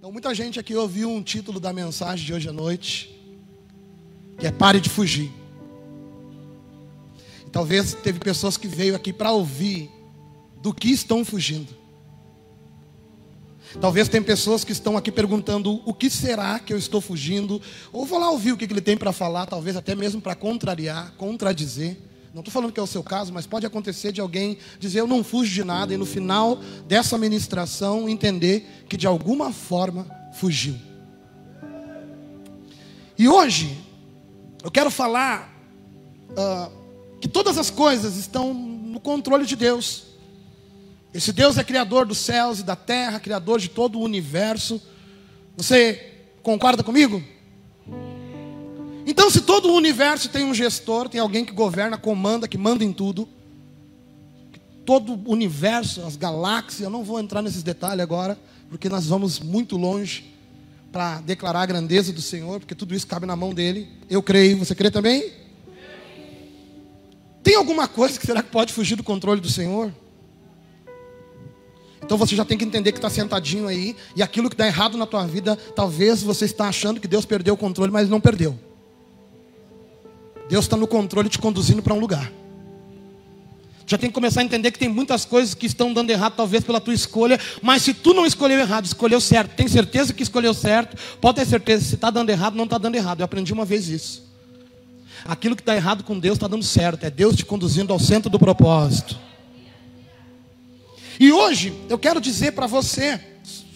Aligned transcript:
Então, 0.00 0.10
muita 0.10 0.34
gente 0.34 0.58
aqui 0.58 0.74
ouviu 0.74 1.10
um 1.10 1.22
título 1.22 1.60
da 1.60 1.74
mensagem 1.74 2.24
de 2.24 2.32
hoje 2.32 2.48
à 2.48 2.52
noite, 2.54 3.14
que 4.38 4.46
é 4.46 4.50
Pare 4.50 4.80
de 4.80 4.88
Fugir. 4.88 5.30
E 7.46 7.50
talvez 7.50 7.92
teve 7.92 8.18
pessoas 8.18 8.56
que 8.56 8.66
veio 8.66 8.96
aqui 8.96 9.12
para 9.12 9.30
ouvir 9.30 9.90
do 10.62 10.72
que 10.72 10.88
estão 10.88 11.22
fugindo. 11.22 11.68
Talvez 13.78 14.08
tem 14.08 14.22
pessoas 14.22 14.64
que 14.64 14.72
estão 14.72 14.96
aqui 14.96 15.12
perguntando 15.12 15.82
o 15.84 15.92
que 15.92 16.08
será 16.08 16.58
que 16.58 16.72
eu 16.72 16.78
estou 16.78 17.02
fugindo, 17.02 17.60
ou 17.92 18.06
vou 18.06 18.18
lá 18.18 18.30
ouvir 18.30 18.52
o 18.52 18.56
que 18.56 18.64
ele 18.64 18.80
tem 18.80 18.96
para 18.96 19.12
falar, 19.12 19.44
talvez 19.44 19.76
até 19.76 19.94
mesmo 19.94 20.18
para 20.18 20.34
contrariar, 20.34 21.12
contradizer. 21.18 21.98
Não 22.32 22.40
estou 22.40 22.52
falando 22.52 22.72
que 22.72 22.78
é 22.78 22.82
o 22.82 22.86
seu 22.86 23.02
caso, 23.02 23.32
mas 23.32 23.46
pode 23.46 23.66
acontecer 23.66 24.12
de 24.12 24.20
alguém 24.20 24.58
dizer 24.78 25.00
eu 25.00 25.06
não 25.06 25.24
fujo 25.24 25.52
de 25.52 25.64
nada 25.64 25.92
e 25.92 25.96
no 25.96 26.06
final 26.06 26.60
dessa 26.86 27.18
ministração 27.18 28.08
entender 28.08 28.84
que 28.88 28.96
de 28.96 29.06
alguma 29.06 29.52
forma 29.52 30.06
fugiu. 30.34 30.76
E 33.18 33.28
hoje 33.28 33.76
eu 34.62 34.70
quero 34.70 34.90
falar 34.90 35.52
uh, 36.30 37.18
que 37.20 37.28
todas 37.28 37.58
as 37.58 37.68
coisas 37.68 38.16
estão 38.16 38.54
no 38.54 39.00
controle 39.00 39.44
de 39.44 39.56
Deus. 39.56 40.04
Esse 41.12 41.32
Deus 41.32 41.58
é 41.58 41.64
criador 41.64 42.06
dos 42.06 42.18
céus 42.18 42.60
e 42.60 42.62
da 42.62 42.76
terra, 42.76 43.18
criador 43.18 43.58
de 43.58 43.68
todo 43.68 43.98
o 43.98 44.02
universo. 44.02 44.80
Você 45.56 46.14
concorda 46.42 46.84
comigo? 46.84 47.22
Então, 49.06 49.30
se 49.30 49.40
todo 49.40 49.68
o 49.68 49.74
universo 49.74 50.28
tem 50.28 50.44
um 50.44 50.54
gestor, 50.54 51.08
tem 51.08 51.20
alguém 51.20 51.44
que 51.44 51.52
governa, 51.52 51.96
comanda, 51.96 52.46
que 52.46 52.58
manda 52.58 52.84
em 52.84 52.92
tudo, 52.92 53.28
todo 54.84 55.14
o 55.14 55.32
universo, 55.32 56.02
as 56.02 56.16
galáxias, 56.16 56.80
eu 56.80 56.90
não 56.90 57.04
vou 57.04 57.20
entrar 57.20 57.42
nesses 57.42 57.62
detalhes 57.62 58.02
agora, 58.02 58.38
porque 58.68 58.88
nós 58.88 59.06
vamos 59.06 59.40
muito 59.40 59.76
longe 59.76 60.34
para 60.92 61.20
declarar 61.20 61.62
a 61.62 61.66
grandeza 61.66 62.12
do 62.12 62.20
Senhor, 62.20 62.60
porque 62.60 62.74
tudo 62.74 62.94
isso 62.94 63.06
cabe 63.06 63.24
na 63.26 63.36
mão 63.36 63.54
dele. 63.54 63.88
Eu 64.08 64.22
creio, 64.22 64.58
você 64.58 64.74
crê 64.74 64.90
também? 64.90 65.32
Tem 67.42 67.54
alguma 67.54 67.88
coisa 67.88 68.18
que 68.18 68.26
será 68.26 68.42
que 68.42 68.50
pode 68.50 68.72
fugir 68.72 68.96
do 68.96 69.04
controle 69.04 69.40
do 69.40 69.48
Senhor? 69.48 69.92
Então 72.02 72.18
você 72.18 72.34
já 72.34 72.44
tem 72.44 72.58
que 72.58 72.64
entender 72.64 72.92
que 72.92 72.98
está 72.98 73.08
sentadinho 73.08 73.68
aí, 73.68 73.96
e 74.16 74.22
aquilo 74.22 74.50
que 74.50 74.56
dá 74.56 74.66
errado 74.66 74.98
na 74.98 75.06
tua 75.06 75.26
vida, 75.26 75.56
talvez 75.76 76.22
você 76.22 76.44
está 76.44 76.68
achando 76.68 77.00
que 77.00 77.06
Deus 77.06 77.24
perdeu 77.24 77.54
o 77.54 77.56
controle, 77.56 77.92
mas 77.92 78.08
não 78.08 78.20
perdeu. 78.20 78.58
Deus 80.50 80.64
está 80.64 80.76
no 80.76 80.88
controle 80.88 81.28
te 81.28 81.38
conduzindo 81.38 81.80
para 81.80 81.94
um 81.94 82.00
lugar. 82.00 82.30
Já 83.86 83.96
tem 83.96 84.10
que 84.10 84.14
começar 84.14 84.40
a 84.40 84.44
entender 84.44 84.72
que 84.72 84.78
tem 84.78 84.88
muitas 84.88 85.24
coisas 85.24 85.54
que 85.54 85.64
estão 85.64 85.92
dando 85.92 86.10
errado, 86.10 86.34
talvez 86.36 86.64
pela 86.64 86.80
tua 86.80 86.92
escolha, 86.92 87.38
mas 87.62 87.82
se 87.82 87.94
tu 87.94 88.12
não 88.12 88.26
escolheu 88.26 88.58
errado, 88.58 88.84
escolheu 88.84 89.20
certo, 89.20 89.54
tem 89.54 89.68
certeza 89.68 90.12
que 90.12 90.24
escolheu 90.24 90.52
certo, 90.52 90.96
pode 91.20 91.36
ter 91.36 91.46
certeza, 91.46 91.84
se 91.84 91.94
está 91.94 92.10
dando 92.10 92.30
errado, 92.30 92.56
não 92.56 92.64
está 92.64 92.78
dando 92.78 92.96
errado. 92.96 93.20
Eu 93.20 93.24
aprendi 93.24 93.52
uma 93.52 93.64
vez 93.64 93.88
isso. 93.88 94.28
Aquilo 95.24 95.54
que 95.54 95.62
está 95.62 95.76
errado 95.76 96.02
com 96.02 96.18
Deus 96.18 96.36
está 96.36 96.48
dando 96.48 96.64
certo, 96.64 97.04
é 97.04 97.10
Deus 97.10 97.36
te 97.36 97.44
conduzindo 97.44 97.92
ao 97.92 97.98
centro 98.00 98.28
do 98.28 98.38
propósito. 98.38 99.16
E 101.18 101.32
hoje 101.32 101.72
eu 101.88 101.98
quero 101.98 102.20
dizer 102.20 102.52
para 102.52 102.66
você 102.66 103.20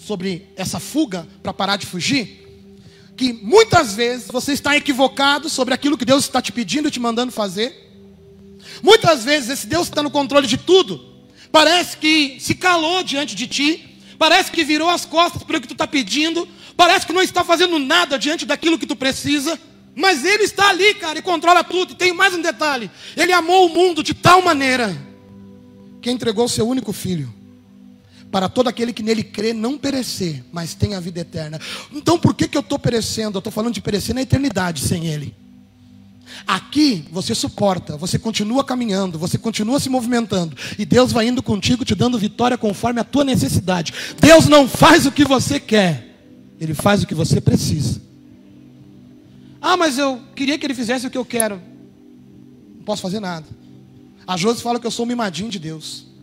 sobre 0.05 0.49
essa 0.57 0.81
fuga 0.81 1.27
para 1.41 1.53
parar 1.53 1.77
de 1.77 1.87
fugir 1.87 2.44
que 3.17 3.33
muitas 3.33 3.95
vezes 3.95 4.29
você 4.29 4.53
está 4.53 4.77
equivocado 4.77 5.49
sobre 5.49 5.75
aquilo 5.75 5.97
que 5.97 6.05
Deus 6.05 6.25
está 6.25 6.43
te 6.43 6.53
pedindo 6.53 6.89
e 6.89 6.91
te 6.91 7.01
mandando 7.01 7.33
fazer. 7.33 7.83
Muitas 8.83 9.25
vezes 9.25 9.51
esse 9.51 9.67
Deus 9.67 9.87
está 9.89 10.03
no 10.03 10.11
controle 10.11 10.47
de 10.47 10.57
tudo. 10.57 11.13
Parece 11.53 11.97
que 11.97 12.39
se 12.41 12.55
calou 12.55 13.03
diante 13.03 13.35
de 13.35 13.47
ti. 13.47 14.01
Parece 14.19 14.51
que 14.51 14.65
virou 14.65 14.89
as 14.89 15.05
costas 15.05 15.43
para 15.43 15.59
o 15.59 15.61
que 15.61 15.69
tu 15.69 15.75
está 15.75 15.87
pedindo. 15.87 16.49
Parece 16.77 17.07
que 17.07 17.13
não 17.13 17.23
está 17.23 17.45
fazendo 17.45 17.79
nada 17.79 18.19
diante 18.19 18.45
daquilo 18.45 18.79
que 18.79 18.87
tu 18.87 18.97
precisa. 18.97 19.59
Mas 19.95 20.25
Ele 20.25 20.43
está 20.43 20.71
ali, 20.71 20.95
cara, 20.95 21.19
e 21.19 21.23
controla 21.23 21.63
tudo. 21.63 21.93
E 21.93 21.97
tem 21.97 22.13
mais 22.13 22.35
um 22.35 22.43
detalhe: 22.43 22.91
Ele 23.17 23.33
amou 23.33 23.67
o 23.67 23.69
mundo 23.69 24.03
de 24.03 24.13
tal 24.13 24.43
maneira 24.43 24.97
que 26.03 26.11
entregou 26.11 26.47
o 26.47 26.49
seu 26.49 26.69
único 26.69 26.93
filho 26.93 27.33
para 28.35 28.49
todo 28.49 28.67
aquele 28.67 28.93
que 28.93 29.01
nele 29.01 29.23
crê 29.23 29.53
não 29.53 29.79
perecer, 29.79 30.43
mas 30.51 30.75
tem 30.75 30.97
a 30.97 30.99
vida 30.99 31.21
eterna. 31.21 31.61
Então 31.93 32.19
por 32.19 32.35
que, 32.35 32.49
que 32.49 32.57
eu 32.57 32.63
estou 32.63 32.81
perecendo? 32.81 33.37
Eu 33.37 33.39
estou 33.39 33.53
falando 33.53 33.75
de 33.75 33.81
perecer 33.81 34.13
na 34.13 34.23
eternidade 34.23 34.81
sem 34.81 35.07
ele. 35.07 35.33
Aqui 36.45 37.05
você 37.13 37.33
suporta, 37.33 37.97
você 37.97 38.19
continua 38.19 38.65
caminhando, 38.65 39.21
você 39.21 39.39
continua 39.39 39.79
se 39.79 39.89
movimentando, 39.89 40.57
e 40.77 40.85
Deus 40.85 41.13
vai 41.13 41.29
indo 41.29 41.45
contigo, 41.45 41.85
te 41.85 41.95
dando 41.95 42.19
vitória 42.19 42.59
conforme 42.59 42.99
a 42.99 43.05
tua 43.05 43.23
necessidade. 43.23 43.95
Deus 44.21 44.49
não 44.49 44.67
faz 44.67 45.07
o 45.07 45.13
que 45.13 45.25
você 45.25 45.61
quer, 45.61 46.05
Ele 46.61 46.75
faz 46.75 47.05
o 47.05 47.07
que 47.07 47.15
você 47.15 47.41
precisa. 47.41 48.03
Ah, 49.63 49.77
mas 49.77 49.97
eu 49.97 50.21
queria 50.35 50.59
que 50.59 50.67
Ele 50.67 50.75
fizesse 50.75 51.07
o 51.07 51.11
que 51.11 51.19
eu 51.19 51.25
quero. 51.25 51.63
Não 52.79 52.85
posso 52.85 53.01
fazer 53.01 53.21
nada. 53.21 53.47
A 54.27 54.37
Josi 54.37 54.61
fala 54.61 54.81
que 54.81 54.87
eu 54.89 54.91
sou 54.91 55.05
um 55.05 55.09
mimadinho 55.09 55.49
de 55.49 55.61
Deus. 55.61 56.14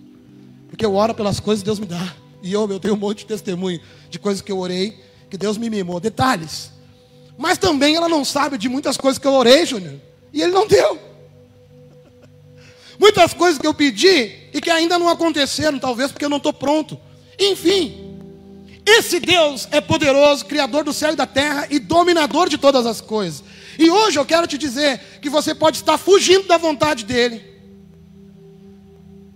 Porque 0.71 0.85
eu 0.85 0.95
oro 0.95 1.13
pelas 1.13 1.39
coisas 1.39 1.61
que 1.61 1.65
Deus 1.65 1.79
me 1.79 1.85
dá. 1.85 2.15
E 2.41 2.51
eu, 2.51 2.67
eu 2.71 2.79
tenho 2.79 2.95
um 2.95 2.97
monte 2.97 3.19
de 3.19 3.25
testemunho 3.25 3.79
de 4.09 4.17
coisas 4.17 4.41
que 4.41 4.51
eu 4.51 4.57
orei, 4.57 4.97
que 5.29 5.37
Deus 5.37 5.57
me 5.57 5.69
mimou. 5.69 5.99
Detalhes. 5.99 6.71
Mas 7.37 7.57
também 7.57 7.95
ela 7.95 8.07
não 8.07 8.23
sabe 8.23 8.57
de 8.57 8.69
muitas 8.69 8.97
coisas 8.97 9.19
que 9.19 9.27
eu 9.27 9.33
orei, 9.33 9.65
Júnior. 9.65 9.99
E 10.31 10.41
Ele 10.41 10.53
não 10.53 10.65
deu. 10.65 10.97
Muitas 12.97 13.33
coisas 13.33 13.59
que 13.59 13.67
eu 13.67 13.73
pedi 13.73 14.31
e 14.53 14.61
que 14.61 14.69
ainda 14.69 14.97
não 14.97 15.09
aconteceram, 15.09 15.77
talvez 15.77 16.11
porque 16.11 16.23
eu 16.23 16.29
não 16.29 16.37
estou 16.37 16.53
pronto. 16.53 16.97
Enfim, 17.37 18.17
esse 18.85 19.19
Deus 19.19 19.67
é 19.71 19.81
poderoso, 19.81 20.45
Criador 20.45 20.83
do 20.83 20.93
céu 20.93 21.11
e 21.11 21.15
da 21.15 21.25
terra 21.25 21.67
e 21.69 21.79
dominador 21.79 22.47
de 22.47 22.57
todas 22.57 22.85
as 22.85 23.01
coisas. 23.01 23.43
E 23.77 23.89
hoje 23.89 24.17
eu 24.17 24.25
quero 24.25 24.47
te 24.47 24.57
dizer 24.57 25.19
que 25.21 25.29
você 25.29 25.53
pode 25.53 25.77
estar 25.77 25.97
fugindo 25.97 26.47
da 26.47 26.57
vontade 26.57 27.03
dEle. 27.03 27.50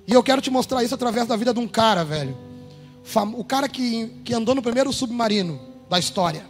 E 0.07 0.13
eu 0.13 0.21
quero 0.21 0.41
te 0.41 0.51
mostrar 0.51 0.83
isso 0.83 0.93
através 0.93 1.27
da 1.27 1.35
vida 1.35 1.53
de 1.53 1.59
um 1.59 1.67
cara, 1.67 2.03
velho. 2.03 2.37
O 3.37 3.43
cara 3.43 3.67
que, 3.67 4.07
que 4.23 4.33
andou 4.33 4.53
no 4.55 4.61
primeiro 4.61 4.91
submarino 4.93 5.59
da 5.89 5.99
história. 5.99 6.45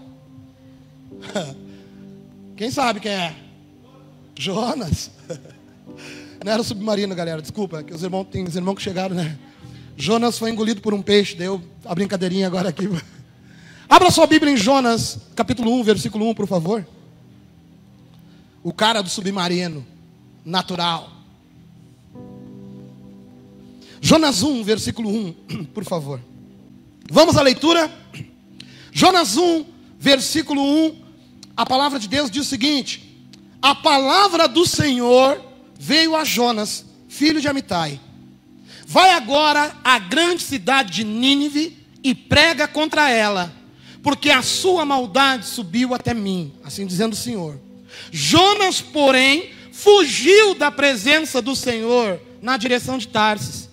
Quem 2.56 2.72
sabe 2.72 3.02
quem 3.02 3.12
é? 3.12 3.36
Jonas. 4.38 5.12
Não 6.44 6.52
era 6.52 6.64
submarino, 6.64 7.14
galera, 7.14 7.42
desculpa, 7.42 7.84
que 7.84 7.94
os 7.94 8.02
irmãos, 8.02 8.28
tem 8.32 8.44
os 8.46 8.56
irmãos 8.56 8.76
que 8.76 8.82
chegaram, 8.82 9.16
né? 9.16 9.38
Jonas 9.98 10.38
foi 10.38 10.52
engolido 10.52 10.80
por 10.80 10.94
um 10.94 11.02
peixe, 11.02 11.36
deu 11.36 11.62
a 11.84 11.94
brincadeirinha 11.94 12.48
agora 12.48 12.70
aqui. 12.70 12.88
Abra 13.90 14.12
sua 14.12 14.28
Bíblia 14.28 14.54
em 14.54 14.58
Jonas, 14.58 15.20
capítulo 15.36 15.72
1, 15.80 15.84
versículo 15.84 16.30
1, 16.30 16.34
por 16.34 16.48
favor. 16.48 16.86
O 18.64 18.72
cara 18.72 19.02
do 19.02 19.10
submarino, 19.10 19.86
natural. 20.46 21.15
Jonas 24.06 24.44
1, 24.44 24.64
versículo 24.64 25.10
1, 25.10 25.66
por 25.74 25.84
favor. 25.84 26.22
Vamos 27.10 27.38
à 27.38 27.42
leitura? 27.42 27.92
Jonas 28.92 29.36
1, 29.36 29.66
versículo 29.98 30.62
1. 30.62 30.96
A 31.58 31.66
palavra 31.66 31.98
de 31.98 32.08
Deus 32.08 32.30
diz 32.30 32.46
o 32.46 32.48
seguinte: 32.48 33.28
A 33.60 33.74
palavra 33.74 34.48
do 34.48 34.64
Senhor 34.64 35.44
veio 35.80 36.16
a 36.16 36.24
Jonas, 36.24 36.86
filho 37.08 37.42
de 37.42 37.48
Amitai. 37.48 38.00
Vai 38.86 39.10
agora 39.10 39.76
à 39.84 39.98
grande 39.98 40.44
cidade 40.44 40.92
de 40.92 41.04
Nínive 41.04 41.76
e 42.04 42.14
prega 42.14 42.68
contra 42.68 43.10
ela, 43.10 43.52
porque 44.04 44.30
a 44.30 44.44
sua 44.44 44.86
maldade 44.86 45.48
subiu 45.48 45.96
até 45.96 46.14
mim, 46.14 46.54
assim 46.64 46.86
dizendo 46.86 47.14
o 47.14 47.18
Senhor. 47.18 47.60
Jonas, 48.12 48.82
porém, 48.82 49.50
fugiu 49.72 50.54
da 50.54 50.70
presença 50.70 51.42
do 51.42 51.56
Senhor 51.56 52.22
na 52.40 52.56
direção 52.56 53.00
de 53.00 53.08
Tarsis 53.08 53.65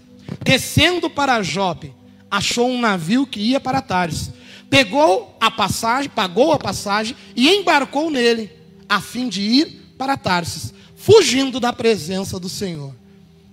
Descendo 0.45 1.09
para 1.09 1.43
Jope, 1.43 1.93
achou 2.31 2.69
um 2.69 2.81
navio 2.81 3.27
que 3.27 3.41
ia 3.41 3.61
para 3.61 3.83
Tarsis. 3.83 4.31
Pegou 4.71 5.37
a 5.41 5.51
passagem, 5.51 6.11
pagou 6.11 6.53
a 6.53 6.59
passagem 6.59 7.15
e 7.37 7.49
embarcou 7.49 8.11
nele, 8.11 8.51
a 8.89 9.01
fim 9.01 9.29
de 9.29 9.43
ir 9.43 9.95
para 9.99 10.17
Tarsis, 10.17 10.73
fugindo 10.97 11.61
da 11.61 11.73
presença 11.73 12.41
do 12.41 12.49
Senhor. 12.49 12.95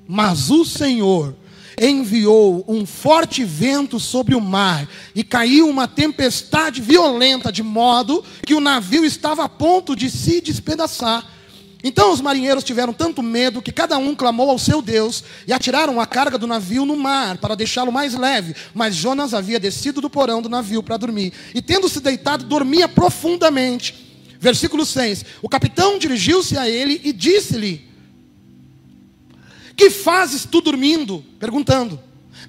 Mas 0.07 0.49
o 0.49 0.63
Senhor 0.63 1.35
enviou 1.79 2.65
um 2.67 2.85
forte 2.85 3.43
vento 3.43 3.99
sobre 3.99 4.35
o 4.35 4.41
mar 4.41 4.87
e 5.15 5.23
caiu 5.23 5.69
uma 5.69 5.87
tempestade 5.87 6.81
violenta, 6.81 7.51
de 7.51 7.63
modo 7.63 8.23
que 8.45 8.53
o 8.53 8.59
navio 8.59 9.05
estava 9.05 9.43
a 9.43 9.49
ponto 9.49 9.95
de 9.95 10.09
se 10.09 10.41
despedaçar. 10.41 11.25
Então 11.81 12.11
os 12.11 12.19
marinheiros 12.19 12.63
tiveram 12.63 12.91
tanto 12.91 13.23
medo 13.23 13.61
que 13.61 13.71
cada 13.71 13.97
um 13.97 14.13
clamou 14.13 14.49
ao 14.49 14.59
seu 14.59 14.81
Deus 14.81 15.23
e 15.47 15.53
atiraram 15.53 15.99
a 16.01 16.05
carga 16.05 16.37
do 16.37 16.45
navio 16.45 16.85
no 16.85 16.97
mar 16.97 17.37
para 17.37 17.55
deixá-lo 17.55 17.91
mais 17.91 18.15
leve. 18.15 18.53
Mas 18.73 18.95
Jonas 18.95 19.33
havia 19.33 19.59
descido 19.59 20.01
do 20.01 20.09
porão 20.09 20.41
do 20.41 20.49
navio 20.49 20.83
para 20.83 20.97
dormir 20.97 21.31
e, 21.55 21.61
tendo 21.61 21.87
se 21.87 22.01
deitado, 22.01 22.43
dormia 22.43 22.87
profundamente. 22.87 24.27
Versículo 24.39 24.85
6: 24.85 25.23
O 25.41 25.47
capitão 25.47 25.97
dirigiu-se 25.97 26.57
a 26.57 26.69
ele 26.69 26.99
e 27.01 27.13
disse-lhe: 27.13 27.87
Que 29.77 29.89
fazes 29.89 30.43
tu 30.43 30.59
dormindo? 30.59 31.23
Perguntando: 31.39 31.97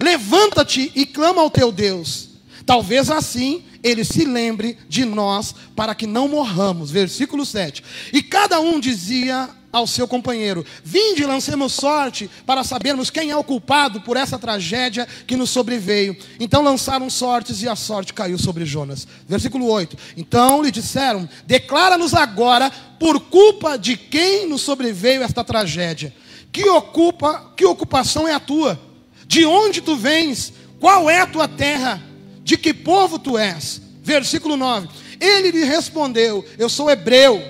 Levanta-te 0.03 0.91
e 0.95 1.07
clama 1.07 1.41
ao 1.41 1.51
teu 1.51 1.71
Deus. 1.71 2.30
Talvez 2.71 3.11
assim 3.11 3.65
ele 3.83 4.05
se 4.05 4.25
lembre 4.25 4.79
de 4.89 5.05
nós 5.05 5.53
para 5.75 5.93
que 5.93 6.07
não 6.07 6.29
morramos. 6.29 6.89
Versículo 6.89 7.45
7. 7.45 7.83
E 8.13 8.23
cada 8.23 8.61
um 8.61 8.79
dizia 8.79 9.51
ao 9.73 9.89
seu 9.89 10.07
companheiro: 10.07 10.65
Vinde, 10.85 11.27
lancemos 11.27 11.73
sorte 11.73 12.31
para 12.47 12.63
sabermos 12.63 13.11
quem 13.11 13.33
é 13.33 13.37
o 13.37 13.43
culpado 13.43 14.01
por 14.03 14.17
essa 14.17 14.39
tragédia 14.39 15.05
que 15.27 15.35
nos 15.37 15.51
sobreveio. 15.51 16.17
Então 16.39 16.63
lançaram 16.63 17.11
sortes 17.11 17.61
e 17.61 17.69
a 17.69 17.75
sorte 17.75 18.15
caiu 18.15 18.39
sobre 18.39 18.65
Jonas. 18.65 19.05
Versículo 19.27 19.67
8. 19.67 19.97
Então 20.17 20.63
lhe 20.63 20.71
disseram: 20.71 21.29
Declara-nos 21.45 22.15
agora 22.15 22.71
por 23.01 23.19
culpa 23.19 23.77
de 23.77 23.97
quem 23.97 24.49
nos 24.49 24.61
sobreveio 24.61 25.25
esta 25.25 25.43
tragédia. 25.43 26.15
Que 26.53 26.69
ocupa, 26.69 27.53
que 27.57 27.65
ocupação 27.65 28.29
é 28.29 28.33
a 28.33 28.39
tua? 28.39 28.81
De 29.27 29.45
onde 29.45 29.81
tu 29.81 29.97
vens? 29.97 30.53
Qual 30.79 31.11
é 31.11 31.21
a 31.21 31.27
tua 31.27 31.49
terra? 31.49 32.10
De 32.51 32.57
que 32.57 32.75
povo 32.75 33.17
tu 33.17 33.39
és? 33.39 33.81
Versículo 34.03 34.57
9. 34.57 34.89
Ele 35.21 35.53
lhe 35.53 35.63
respondeu: 35.63 36.45
Eu 36.59 36.69
sou 36.69 36.91
hebreu 36.91 37.41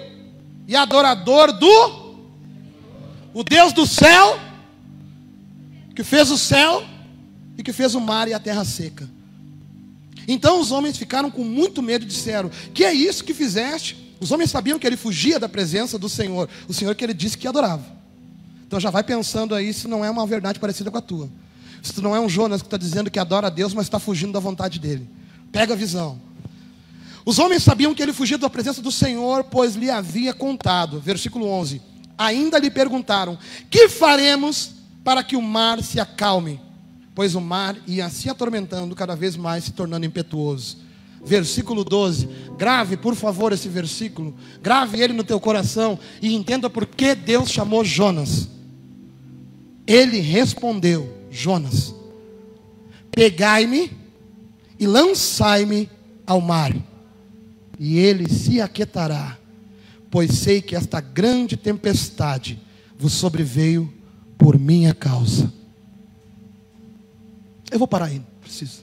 e 0.69 0.77
adorador 0.77 1.59
do 1.59 2.19
o 3.33 3.43
Deus 3.43 3.73
do 3.73 3.87
céu, 3.87 4.39
que 5.97 6.05
fez 6.05 6.31
o 6.31 6.37
céu 6.37 6.85
e 7.57 7.63
que 7.63 7.73
fez 7.73 7.95
o 7.95 8.01
mar 8.01 8.29
e 8.29 8.35
a 8.35 8.39
terra 8.39 8.63
seca. 8.63 9.09
Então 10.29 10.61
os 10.61 10.71
homens 10.71 10.99
ficaram 10.99 11.31
com 11.31 11.45
muito 11.45 11.81
medo 11.81 12.05
e 12.05 12.07
disseram: 12.07 12.51
Que 12.75 12.85
é 12.85 12.93
isso 12.93 13.25
que 13.25 13.33
fizeste? 13.33 14.15
Os 14.21 14.31
homens 14.31 14.51
sabiam 14.51 14.79
que 14.79 14.87
ele 14.87 14.99
fugia 14.99 15.39
da 15.39 15.49
presença 15.49 15.99
do 15.99 16.11
Senhor, 16.11 16.47
o 16.69 16.75
Senhor 16.75 16.95
que 16.95 17.03
ele 17.03 17.15
disse 17.15 17.39
que 17.39 17.49
adorava. 17.49 17.87
Então 18.67 18.79
já 18.79 18.91
vai 18.91 19.03
pensando 19.03 19.55
aí 19.55 19.73
se 19.73 19.89
não 19.89 20.05
é 20.05 20.11
uma 20.11 20.27
verdade 20.27 20.61
parecida 20.61 20.91
com 20.91 20.99
a 20.99 21.01
tua. 21.01 21.31
Se 21.83 22.01
não 22.01 22.15
é 22.15 22.21
um 22.21 22.29
Jonas 22.29 22.63
que 22.63 22.67
está 22.67 22.77
dizendo 22.77 23.11
que 23.11 23.19
adora 23.19 23.47
a 23.47 23.51
Deus, 23.51 23.75
mas 23.75 23.87
está 23.87 23.99
fugindo 23.99 24.33
da 24.33 24.41
vontade 24.41 24.79
dele. 24.79 25.09
Pega 25.53 25.75
a 25.75 25.77
visão. 25.77 26.21
Os 27.25 27.39
homens 27.39 27.63
sabiam 27.63 27.95
que 27.95 28.03
ele 28.03 28.13
fugia 28.13 28.39
da 28.39 28.51
presença 28.51 28.81
do 28.81 28.91
Senhor, 28.91 29.45
pois 29.45 29.77
lhe 29.77 29.91
havia 29.91 30.33
contado. 30.33 31.01
Versículo 31.01 31.47
11 31.47 31.91
ainda 32.21 32.59
lhe 32.59 32.71
perguntaram: 32.71 33.39
Que 33.71 33.89
faremos 33.89 34.73
para 35.03 35.25
que 35.25 35.35
o 35.35 35.43
mar 35.43 35.83
se 35.83 35.99
acalme? 35.99 36.61
Pois 37.15 37.35
o 37.35 37.41
mar 37.41 37.77
ia 37.87 38.09
se 38.11 38.29
atormentando 38.29 38.95
cada 38.95 39.17
vez 39.17 39.37
mais, 39.37 39.65
se 39.65 39.73
tornando 39.73 40.05
impetuoso. 40.05 40.79
Versículo 41.25 41.83
12. 41.83 42.29
Grave, 42.57 42.97
por 42.97 43.15
favor, 43.15 43.53
esse 43.53 43.69
versículo. 43.69 44.35
Grave 44.63 45.01
ele 45.01 45.13
no 45.13 45.25
teu 45.25 45.41
coração 45.41 45.99
e 46.21 46.35
entenda 46.35 46.69
por 46.69 46.87
que 46.87 47.15
Deus 47.15 47.51
chamou 47.51 47.85
Jonas. 47.85 48.49
Ele 49.87 50.21
respondeu: 50.21 51.20
Jonas, 51.31 51.95
pegai-me 53.11 53.91
e 54.79 54.87
lançai-me 54.87 55.89
ao 56.27 56.41
mar, 56.41 56.75
e 57.79 57.99
ele 57.99 58.29
se 58.29 58.61
aquietará 58.61 59.41
pois 60.11 60.33
sei 60.33 60.61
que 60.61 60.75
esta 60.75 61.01
grande 61.01 61.57
tempestade 61.57 62.61
vos 62.99 63.13
sobreveio 63.13 63.93
por 64.37 64.59
minha 64.59 64.93
causa. 64.93 65.53
Eu 67.71 67.79
vou 67.79 67.87
parar 67.87 68.07
aí, 68.07 68.21
preciso. 68.41 68.83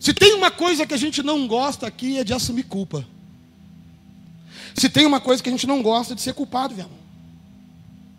Se 0.00 0.14
tem 0.14 0.34
uma 0.34 0.50
coisa 0.50 0.86
que 0.86 0.94
a 0.94 0.96
gente 0.98 1.22
não 1.22 1.46
gosta 1.46 1.86
aqui 1.86 2.18
é 2.18 2.24
de 2.24 2.32
assumir 2.32 2.62
culpa. 2.62 3.04
Se 4.74 4.88
tem 4.88 5.04
uma 5.04 5.20
coisa 5.20 5.42
que 5.42 5.48
a 5.48 5.52
gente 5.52 5.66
não 5.66 5.82
gosta 5.82 6.14
é 6.14 6.16
de 6.16 6.22
ser 6.22 6.32
culpado, 6.32 6.74
meu 6.74 6.84
irmão. 6.84 6.98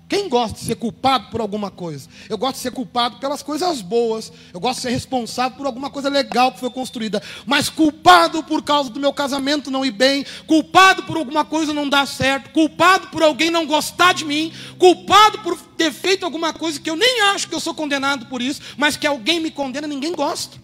Quem 0.09 0.27
gosta 0.27 0.57
de 0.57 0.65
ser 0.65 0.75
culpado 0.75 1.29
por 1.29 1.39
alguma 1.39 1.69
coisa? 1.69 2.09
Eu 2.27 2.35
gosto 2.35 2.55
de 2.55 2.61
ser 2.63 2.71
culpado 2.71 3.17
pelas 3.17 3.43
coisas 3.43 3.79
boas. 3.79 4.33
Eu 4.51 4.59
gosto 4.59 4.77
de 4.77 4.81
ser 4.81 4.89
responsável 4.89 5.55
por 5.55 5.67
alguma 5.67 5.91
coisa 5.91 6.09
legal 6.09 6.51
que 6.51 6.59
foi 6.59 6.71
construída. 6.71 7.21
Mas 7.45 7.69
culpado 7.69 8.41
por 8.41 8.63
causa 8.63 8.89
do 8.89 8.99
meu 8.99 9.13
casamento 9.13 9.69
não 9.69 9.85
ir 9.85 9.91
bem. 9.91 10.25
Culpado 10.47 11.03
por 11.03 11.15
alguma 11.15 11.45
coisa 11.45 11.75
não 11.75 11.87
dar 11.87 12.07
certo. 12.07 12.49
Culpado 12.49 13.09
por 13.09 13.21
alguém 13.21 13.51
não 13.51 13.67
gostar 13.67 14.15
de 14.15 14.25
mim. 14.25 14.51
Culpado 14.79 15.43
por 15.43 15.55
ter 15.77 15.93
feito 15.93 16.25
alguma 16.25 16.53
coisa 16.53 16.79
que 16.79 16.89
eu 16.89 16.95
nem 16.95 17.21
acho 17.25 17.47
que 17.47 17.53
eu 17.53 17.59
sou 17.59 17.75
condenado 17.75 18.25
por 18.25 18.41
isso. 18.41 18.61
Mas 18.77 18.97
que 18.97 19.05
alguém 19.05 19.39
me 19.39 19.51
condena, 19.51 19.87
ninguém 19.87 20.13
gosta. 20.13 20.57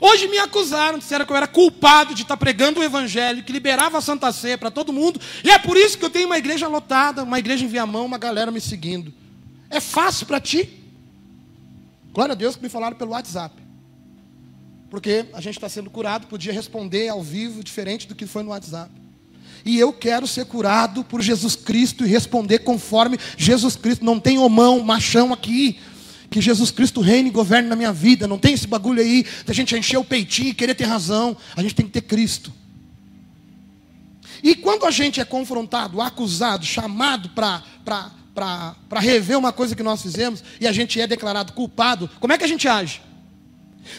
Hoje 0.00 0.28
me 0.28 0.38
acusaram, 0.38 0.98
disseram 0.98 1.26
que 1.26 1.32
eu 1.32 1.36
era 1.36 1.46
culpado 1.46 2.14
de 2.14 2.22
estar 2.22 2.36
pregando 2.36 2.80
o 2.80 2.82
evangelho, 2.82 3.44
que 3.44 3.52
liberava 3.52 3.98
a 3.98 4.00
Santa 4.00 4.32
Ceia 4.32 4.56
para 4.56 4.70
todo 4.70 4.92
mundo, 4.92 5.20
e 5.44 5.50
é 5.50 5.58
por 5.58 5.76
isso 5.76 5.98
que 5.98 6.04
eu 6.04 6.10
tenho 6.10 6.26
uma 6.26 6.38
igreja 6.38 6.66
lotada, 6.66 7.22
uma 7.22 7.38
igreja 7.38 7.64
em 7.64 7.68
Viamão, 7.68 8.06
uma 8.06 8.16
galera 8.16 8.50
me 8.50 8.60
seguindo. 8.60 9.12
É 9.68 9.78
fácil 9.78 10.26
para 10.26 10.40
ti? 10.40 10.68
Glória 12.12 12.32
a 12.32 12.36
Deus 12.36 12.56
que 12.56 12.62
me 12.62 12.68
falaram 12.68 12.96
pelo 12.96 13.10
WhatsApp. 13.10 13.54
Porque 14.88 15.26
a 15.32 15.40
gente 15.40 15.56
está 15.56 15.68
sendo 15.68 15.90
curado, 15.90 16.26
podia 16.26 16.52
responder 16.52 17.08
ao 17.08 17.22
vivo, 17.22 17.62
diferente 17.62 18.08
do 18.08 18.14
que 18.14 18.26
foi 18.26 18.42
no 18.42 18.50
WhatsApp. 18.50 18.90
E 19.64 19.78
eu 19.78 19.92
quero 19.92 20.26
ser 20.26 20.46
curado 20.46 21.04
por 21.04 21.20
Jesus 21.20 21.54
Cristo 21.54 22.04
e 22.04 22.08
responder 22.08 22.60
conforme 22.60 23.18
Jesus 23.36 23.76
Cristo. 23.76 24.04
Não 24.04 24.18
tem 24.18 24.38
homão, 24.38 24.80
machão 24.80 25.32
aqui 25.32 25.78
que 26.30 26.40
Jesus 26.40 26.70
Cristo 26.70 27.00
reine 27.00 27.28
e 27.28 27.32
governe 27.32 27.68
na 27.68 27.74
minha 27.74 27.92
vida. 27.92 28.28
Não 28.28 28.38
tem 28.38 28.54
esse 28.54 28.66
bagulho 28.66 29.02
aí 29.02 29.26
da 29.44 29.52
gente 29.52 29.76
encher 29.76 29.98
o 29.98 30.04
peitinho 30.04 30.50
e 30.50 30.54
querer 30.54 30.74
ter 30.74 30.84
razão. 30.84 31.36
A 31.56 31.62
gente 31.62 31.74
tem 31.74 31.84
que 31.84 31.92
ter 31.92 32.02
Cristo. 32.02 32.52
E 34.42 34.54
quando 34.54 34.86
a 34.86 34.90
gente 34.90 35.20
é 35.20 35.24
confrontado, 35.24 36.00
acusado, 36.00 36.64
chamado 36.64 37.30
para 37.30 37.62
rever 39.00 39.36
uma 39.36 39.52
coisa 39.52 39.74
que 39.74 39.82
nós 39.82 40.00
fizemos 40.00 40.42
e 40.60 40.66
a 40.66 40.72
gente 40.72 41.00
é 41.00 41.06
declarado 41.06 41.52
culpado, 41.52 42.08
como 42.20 42.32
é 42.32 42.38
que 42.38 42.44
a 42.44 42.48
gente 42.48 42.66
age? 42.66 43.02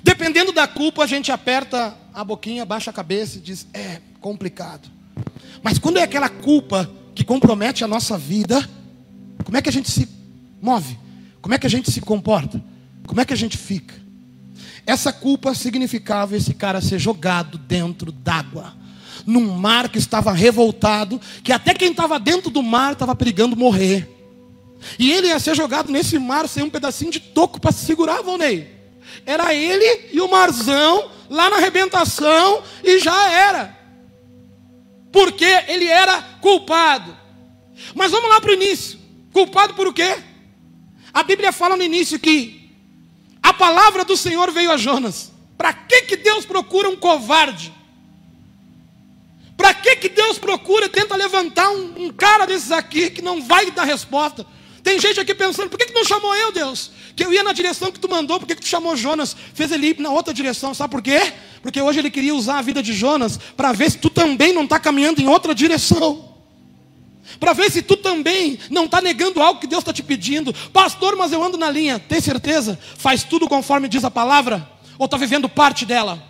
Dependendo 0.04 0.51
da 0.51 0.68
culpa, 0.68 1.04
a 1.04 1.07
gente 1.07 1.31
aperta 1.31 1.95
a 2.13 2.24
boquinha, 2.24 2.66
baixa 2.66 2.89
a 2.92 2.94
cabeça 2.94 3.38
e 3.38 3.42
diz: 3.42 3.68
é 3.74 4.00
complicado. 4.19 4.89
Mas 5.62 5.78
quando 5.78 5.98
é 5.98 6.04
aquela 6.04 6.30
culpa 6.30 6.89
que 7.13 7.24
compromete 7.24 7.83
a 7.83 7.88
nossa 7.88 8.18
vida, 8.18 8.68
como 9.44 9.57
é 9.57 9.62
que 9.62 9.69
a 9.69 9.74
gente 9.74 9.92
se 9.92 10.07
move? 10.62 10.98
Como 11.42 11.56
é 11.56 11.58
que 11.58 11.68
a 11.68 11.70
gente 11.70 11.92
se 11.92 12.02
comporta? 12.02 12.64
Como 13.08 13.20
é 13.20 13.26
que 13.26 13.34
a 13.34 13.38
gente 13.38 13.58
fica? 13.58 13.96
Essa 14.86 15.12
culpa 15.12 15.54
significava 15.54 16.36
esse 16.36 16.54
cara 16.54 16.82
ser 16.82 17.00
jogado 17.00 17.58
dentro 17.58 18.12
d'água, 18.12 18.74
num 19.26 19.54
mar 19.54 19.90
que 19.90 19.98
estava 19.98 20.32
revoltado, 20.32 21.20
que 21.44 21.52
até 21.52 21.74
quem 21.74 21.92
estava 21.92 22.20
dentro 22.20 22.50
do 22.50 22.64
mar 22.64 22.94
estava 22.94 23.16
perigando 23.16 23.56
morrer. 23.56 24.10
E 24.98 25.12
ele 25.12 25.28
ia 25.28 25.40
ser 25.40 25.56
jogado 25.56 25.92
nesse 25.92 26.18
mar 26.18 26.48
sem 26.48 26.64
um 26.64 26.70
pedacinho 26.70 27.12
de 27.12 27.20
toco 27.20 27.60
para 27.60 27.72
se 27.72 27.86
segurar, 27.86 28.22
Volney. 28.22 28.68
Era 29.26 29.54
ele 29.54 30.10
e 30.12 30.22
o 30.22 30.30
marzão 30.30 31.12
lá 31.30 31.50
na 31.50 31.57
arrebentação 31.57 32.64
e 32.83 33.00
já 33.00 33.30
era. 33.31 33.78
Porque 35.12 35.45
ele 35.68 35.86
era 35.86 36.21
culpado. 36.42 37.16
Mas 37.94 38.12
vamos 38.12 38.30
lá 38.30 38.42
para 38.42 38.52
o 38.52 38.54
início. 38.54 39.00
Culpado 39.31 39.74
por 39.74 39.88
o 39.88 39.94
quê? 39.94 40.18
A 41.13 41.23
Bíblia 41.23 41.51
fala 41.51 41.75
no 41.75 41.83
início 41.83 42.19
que 42.19 42.69
a 43.41 43.53
palavra 43.53 44.06
do 44.06 44.15
Senhor 44.15 44.51
veio 44.51 44.71
a 44.71 44.77
Jonas. 44.77 45.31
Para 45.57 45.73
que, 45.73 46.03
que 46.03 46.18
Deus 46.18 46.45
procura 46.45 46.89
um 46.89 46.95
covarde? 46.95 47.73
Para 49.57 49.73
que, 49.73 49.95
que 49.97 50.09
Deus 50.09 50.39
procura, 50.39 50.89
tenta 50.89 51.15
levantar 51.15 51.69
um, 51.69 52.06
um, 52.06 52.09
cara 52.09 52.45
desses 52.45 52.71
aqui 52.71 53.09
que 53.09 53.21
não 53.21 53.41
vai 53.41 53.69
dar 53.69 53.83
resposta? 53.83 54.45
Tem 54.81 54.99
gente 54.99 55.19
aqui 55.19 55.35
pensando, 55.35 55.69
por 55.69 55.77
que, 55.77 55.85
que 55.85 55.94
não 55.94 56.03
chamou 56.03 56.35
eu, 56.35 56.51
Deus? 56.51 56.91
Que 57.15 57.23
eu 57.23 57.31
ia 57.31 57.44
na 57.44 57.53
direção 57.53 57.91
que 57.91 57.99
tu 57.99 58.09
mandou, 58.09 58.39
por 58.39 58.47
que, 58.47 58.56
que 58.56 58.61
tu 58.61 58.68
chamou 58.68 58.95
Jonas? 58.95 59.35
Fez 59.53 59.71
ele 59.71 59.89
ir 59.89 59.99
na 59.99 60.09
outra 60.09 60.33
direção, 60.33 60.73
sabe 60.73 60.89
por 60.89 61.01
quê? 61.01 61.33
Porque 61.61 61.80
hoje 61.80 61.99
ele 61.99 62.09
queria 62.09 62.33
usar 62.33 62.57
a 62.57 62.61
vida 62.63 62.81
de 62.81 62.94
Jonas 62.94 63.37
para 63.56 63.71
ver 63.71 63.91
se 63.91 63.99
tu 63.99 64.09
também 64.09 64.53
não 64.53 64.63
está 64.63 64.80
caminhando 64.80 65.21
em 65.21 65.27
outra 65.27 65.53
direção 65.53 66.31
para 67.40 67.54
ver 67.54 67.71
se 67.71 67.81
tu 67.81 67.97
também 67.97 68.59
não 68.69 68.85
está 68.85 69.02
negando 69.02 69.42
algo 69.42 69.59
que 69.59 69.68
Deus 69.68 69.81
está 69.81 69.94
te 69.94 70.04
pedindo. 70.04 70.54
Pastor, 70.71 71.16
mas 71.16 71.31
eu 71.31 71.44
ando 71.44 71.57
na 71.57 71.69
linha. 71.69 72.00
Tem 72.00 72.21
certeza? 72.21 72.80
Faz 72.97 73.23
tudo 73.23 73.47
conforme 73.47 73.88
diz 73.88 74.04
a 74.04 74.11
palavra? 74.11 74.68
Ou 74.97 75.06
está 75.06 75.18
vivendo 75.18 75.50
parte 75.50 75.85
dela? 75.85 76.21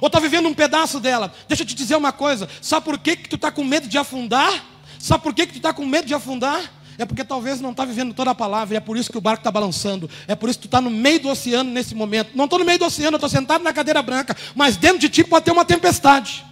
Ou 0.00 0.06
está 0.06 0.18
vivendo 0.18 0.48
um 0.48 0.54
pedaço 0.54 1.00
dela? 1.00 1.32
Deixa 1.48 1.62
eu 1.62 1.66
te 1.66 1.74
dizer 1.74 1.96
uma 1.96 2.12
coisa. 2.12 2.48
Sabe 2.60 2.84
por 2.84 2.98
que, 2.98 3.16
que 3.16 3.28
tu 3.28 3.36
está 3.36 3.50
com 3.50 3.64
medo 3.64 3.88
de 3.88 3.98
afundar? 3.98 4.64
Sabe 4.98 5.22
por 5.22 5.34
que, 5.34 5.46
que 5.46 5.52
tu 5.54 5.58
está 5.58 5.72
com 5.72 5.84
medo 5.86 6.06
de 6.06 6.14
afundar? 6.14 6.60
É 6.96 7.04
porque 7.04 7.24
talvez 7.24 7.60
não 7.60 7.72
está 7.72 7.84
vivendo 7.84 8.14
toda 8.14 8.30
a 8.30 8.34
palavra, 8.34 8.74
e 8.74 8.76
é 8.76 8.80
por 8.80 8.96
isso 8.96 9.10
que 9.10 9.18
o 9.18 9.20
barco 9.20 9.40
está 9.40 9.50
balançando. 9.50 10.08
É 10.28 10.34
por 10.34 10.48
isso 10.48 10.58
que 10.58 10.64
tu 10.64 10.68
está 10.68 10.80
no 10.80 10.90
meio 10.90 11.20
do 11.20 11.28
oceano 11.28 11.70
nesse 11.70 11.94
momento. 11.94 12.30
Não 12.34 12.44
estou 12.44 12.58
no 12.58 12.64
meio 12.64 12.78
do 12.78 12.84
oceano, 12.84 13.16
estou 13.16 13.28
sentado 13.28 13.62
na 13.62 13.72
cadeira 13.72 14.00
branca, 14.02 14.36
mas 14.54 14.76
dentro 14.76 14.98
de 14.98 15.08
ti 15.08 15.24
pode 15.24 15.44
ter 15.44 15.50
uma 15.50 15.64
tempestade. 15.64 16.44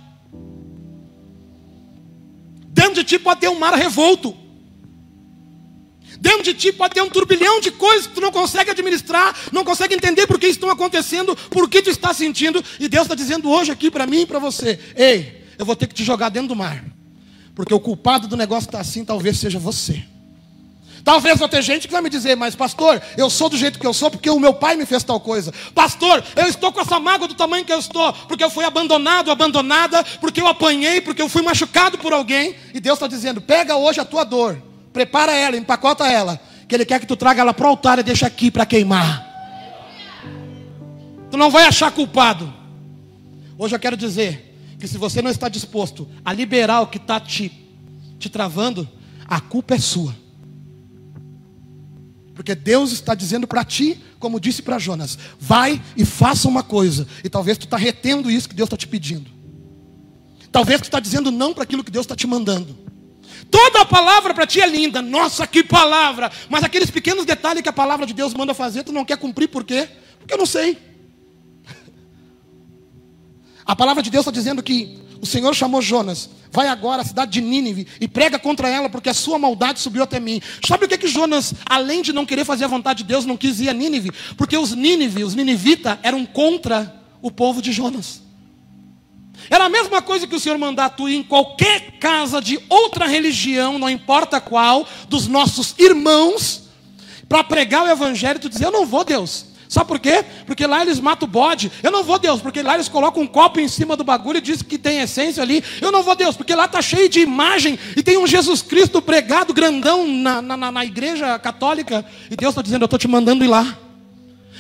Dentro 2.83 2.95
de 2.95 3.05
ti 3.05 3.17
pode 3.17 3.39
ter 3.39 3.49
um 3.49 3.61
mar 3.61 3.75
revolto. 3.75 4.37
Dentro 6.19 6.43
de 6.43 6.53
ti 6.53 6.73
pode 6.73 6.95
ter 6.95 7.01
um 7.01 7.09
turbilhão 7.09 7.61
de 7.61 7.71
coisas 7.71 8.09
que 8.09 8.15
tu 8.15 8.21
não 8.21 8.33
consegue 8.33 8.73
administrar, 8.73 9.37
não 9.53 9.62
consegue 9.62 9.95
entender 9.95 10.27
por 10.27 10.37
que 10.37 10.49
estão 10.49 10.69
acontecendo, 10.69 11.37
por 11.49 11.71
que 11.71 11.81
tu 11.81 11.91
está 11.91 12.12
sentindo, 12.12 12.62
e 12.81 12.89
Deus 12.89 13.05
está 13.05 13.15
dizendo 13.15 13.49
hoje 13.49 13.71
aqui 13.71 13.89
para 13.89 14.05
mim 14.05 14.23
e 14.23 14.27
para 14.27 14.41
você: 14.41 14.81
ei, 14.97 15.45
eu 15.57 15.65
vou 15.65 15.77
ter 15.77 15.87
que 15.87 15.95
te 15.95 16.03
jogar 16.03 16.29
dentro 16.29 16.49
do 16.49 16.57
mar, 16.57 16.85
porque 17.55 17.73
o 17.73 17.79
culpado 17.79 18.27
do 18.27 18.37
negócio 18.37 18.67
está 18.67 18.81
assim, 18.81 19.05
talvez 19.05 19.39
seja 19.39 19.61
você. 19.61 20.03
Talvez 21.04 21.38
vai 21.38 21.49
ter 21.49 21.62
gente 21.62 21.88
que 21.88 21.92
vai 21.92 22.00
me 22.00 22.09
dizer, 22.09 22.37
mas 22.37 22.54
pastor, 22.54 23.02
eu 23.16 23.28
sou 23.28 23.49
do 23.49 23.56
jeito 23.56 23.78
que 23.78 23.87
eu 23.87 23.92
sou 23.92 24.11
porque 24.11 24.30
o 24.30 24.38
meu 24.38 24.54
pai 24.54 24.76
me 24.76 24.87
fez 24.87 25.02
tal 25.02 25.18
coisa. 25.18 25.52
Pastor, 25.75 26.23
eu 26.37 26.47
estou 26.47 26.73
com 26.73 26.80
essa 26.80 27.00
mágoa 27.00 27.26
do 27.26 27.35
tamanho 27.35 27.64
que 27.64 27.73
eu 27.73 27.78
estou, 27.78 28.12
porque 28.12 28.44
eu 28.44 28.50
fui 28.50 28.64
abandonado, 28.64 29.30
abandonada, 29.30 30.04
porque 30.21 30.40
eu 30.40 30.47
apanhei, 30.47 31.00
porque 31.00 31.21
eu 31.21 31.28
fui 31.28 31.42
machucado 31.42 31.99
por 31.99 32.12
alguém. 32.12 32.54
E 32.73 32.78
Deus 32.78 32.97
está 32.97 33.09
dizendo: 33.09 33.40
pega 33.40 33.76
hoje 33.76 34.00
a 34.00 34.04
tua 34.04 34.23
dor, 34.23 34.62
prepara 34.92 35.32
ela, 35.32 35.56
empacota 35.56 36.06
ela, 36.06 36.40
que 36.68 36.75
Ele 36.75 36.85
quer 36.85 37.00
que 37.00 37.06
tu 37.06 37.16
traga 37.16 37.40
ela 37.40 37.52
para 37.52 37.66
o 37.66 37.71
altar 37.71 37.99
e 37.99 38.02
deixa 38.04 38.26
aqui 38.26 38.50
para 38.50 38.64
queimar. 38.64 39.28
Tu 41.30 41.37
não 41.37 41.50
vai 41.50 41.64
achar 41.64 41.90
culpado. 41.90 42.52
Hoje 43.59 43.75
eu 43.75 43.80
quero 43.80 43.97
dizer 43.97 44.54
que 44.78 44.87
se 44.87 44.99
você 44.99 45.21
não 45.21 45.30
está 45.30 45.49
disposto 45.49 46.09
a 46.25 46.32
liberar 46.32 46.80
o 46.80 46.87
que 46.87 46.99
está 46.99 47.18
te, 47.18 47.50
te 48.18 48.28
travando, 48.28 48.88
a 49.26 49.40
culpa 49.40 49.75
é 49.75 49.78
sua. 49.78 50.22
Porque 52.35 52.55
Deus 52.55 52.93
está 52.93 53.15
dizendo 53.15 53.47
para 53.47 53.65
ti, 53.65 54.01
como 54.19 54.41
disse 54.41 54.62
para 54.62 54.79
Jonas, 54.79 55.19
vai 55.39 55.83
e 55.97 56.05
faça 56.05 56.49
uma 56.49 56.62
coisa. 56.62 57.07
E 57.23 57.29
talvez 57.29 57.59
tu 57.59 57.65
está 57.65 57.77
retendo 57.77 58.31
isso 58.31 58.49
que 58.49 58.55
Deus 58.55 58.67
está 58.67 58.77
te 58.77 58.89
pedindo. 58.89 59.31
Talvez 60.51 60.81
tu 60.81 60.85
está 60.85 61.01
dizendo 61.01 61.31
não 61.31 61.53
para 61.53 61.65
aquilo 61.65 61.85
que 61.85 61.91
Deus 61.91 62.05
está 62.05 62.17
te 62.17 62.27
mandando. 62.27 62.77
Toda 63.51 63.83
a 63.83 63.85
palavra 63.85 64.33
para 64.33 64.47
ti 64.47 64.61
é 64.61 64.67
linda. 64.67 65.03
Nossa, 65.03 65.47
que 65.47 65.62
palavra! 65.62 66.31
Mas 66.49 66.65
aqueles 66.65 66.91
pequenos 66.91 67.25
detalhes 67.25 67.62
que 67.62 67.69
a 67.69 67.73
palavra 67.73 68.07
de 68.07 68.15
Deus 68.15 68.33
manda 68.35 68.55
fazer, 68.55 68.83
tu 68.83 68.93
não 68.93 69.05
quer 69.05 69.19
cumprir 69.19 69.49
por 69.49 69.62
quê? 69.65 69.89
Porque 70.19 70.33
eu 70.33 70.39
não 70.39 70.47
sei. 70.47 70.79
A 73.65 73.77
palavra 73.77 74.03
de 74.03 74.11
Deus 74.11 74.23
está 74.23 74.31
dizendo 74.31 74.62
que 74.62 74.99
o 75.23 75.26
Senhor 75.26 75.55
chamou 75.55 75.81
Jonas, 75.81 76.29
vai 76.50 76.67
agora 76.67 77.02
à 77.02 77.05
cidade 77.05 77.31
de 77.31 77.41
Nínive 77.41 77.87
e 78.00 78.09
prega 78.09 78.41
contra 78.41 78.69
ela, 78.69 78.91
porque 78.91 79.09
a 79.09 79.14
sua 79.14 79.38
maldade 79.38 79.79
subiu 79.79 80.02
até 80.02 80.19
mim. 80.19 80.43
Sabe 80.67 80.85
o 80.85 80.88
que, 80.88 80.99
que 80.99 81.07
Jonas, 81.07 81.55
além 81.64 82.02
de 82.02 82.12
não 82.12 82.26
querer 82.26 82.45
fazer 82.45 82.64
a 82.64 82.69
vontade 82.69 83.05
de 83.05 83.09
Deus, 83.09 83.25
não 83.25 83.37
quis 83.37 83.61
ir 83.61 83.69
a 83.69 83.73
Nínive? 83.73 84.11
Porque 84.37 84.57
os 84.57 84.75
Nínive, 84.75 85.23
os 85.23 85.37
ninivitas, 85.37 85.97
eram 86.02 86.26
contra 86.26 87.00
o 87.23 87.31
povo 87.31 87.62
de 87.62 87.71
Jonas. 87.71 88.21
Era 89.49 89.67
a 89.67 89.69
mesma 89.69 90.02
coisa 90.02 90.26
que 90.26 90.35
o 90.35 90.41
Senhor 90.41 90.59
mandar 90.59 90.91
tu 90.91 91.09
ir 91.09 91.14
em 91.14 91.23
qualquer 91.23 91.99
casa 92.00 92.43
de 92.43 92.59
outra 92.69 93.07
religião, 93.07 93.79
não 93.79 93.88
importa 93.88 94.41
qual, 94.41 94.85
dos 95.09 95.29
nossos 95.29 95.76
irmãos, 95.79 96.64
para 97.29 97.45
pregar 97.45 97.85
o 97.85 97.88
evangelho 97.88 98.38
e 98.38 98.41
tu 98.41 98.49
dizer, 98.49 98.64
eu 98.64 98.73
não 98.73 98.87
vou, 98.87 99.05
Deus. 99.05 99.51
Sabe 99.73 99.88
por 99.88 99.99
quê? 99.99 100.23
Porque 100.45 100.67
lá 100.67 100.83
eles 100.83 101.00
matam 101.00 101.26
o 101.26 101.31
bode. 101.31 101.73
Eu 101.83 101.91
não 101.91 102.05
vou, 102.05 102.19
Deus, 102.19 102.43
porque 102.43 102.61
lá 102.61 102.75
eles 102.75 102.91
colocam 102.91 103.23
um 103.23 103.26
copo 103.26 103.59
em 103.59 103.67
cima 103.67 103.97
do 103.97 104.05
bagulho 104.05 104.37
e 104.37 104.41
dizem 104.43 104.67
que 104.67 104.76
tem 104.76 105.00
essência 105.00 105.43
ali. 105.43 105.64
Eu 105.81 105.91
não 105.91 106.02
vou, 106.02 106.14
Deus, 106.14 106.37
porque 106.37 106.55
lá 106.55 106.67
está 106.67 106.83
cheio 106.83 107.09
de 107.09 107.21
imagem 107.21 107.79
e 107.97 108.02
tem 108.02 108.19
um 108.19 108.26
Jesus 108.26 108.61
Cristo 108.61 109.00
pregado 109.00 109.55
grandão 109.55 110.07
na, 110.07 110.43
na, 110.43 110.71
na 110.71 110.85
igreja 110.85 111.38
católica. 111.38 112.05
E 112.31 112.37
Deus 112.37 112.52
está 112.52 112.61
dizendo: 112.61 112.83
Eu 112.83 112.85
estou 112.85 112.99
te 112.99 113.09
mandando 113.09 113.47
ir 113.47 113.49
lá. 113.49 113.79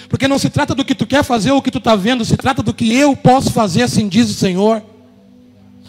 Porque 0.08 0.26
não 0.26 0.38
se 0.38 0.48
trata 0.48 0.74
do 0.74 0.82
que 0.82 0.94
tu 0.94 1.06
quer 1.06 1.22
fazer 1.22 1.50
ou 1.50 1.58
o 1.58 1.62
que 1.62 1.70
tu 1.70 1.76
está 1.76 1.94
vendo, 1.94 2.24
se 2.24 2.38
trata 2.38 2.62
do 2.62 2.72
que 2.72 2.96
eu 2.96 3.14
posso 3.14 3.52
fazer, 3.52 3.82
assim 3.82 4.08
diz 4.08 4.30
o 4.30 4.34
Senhor. 4.34 4.82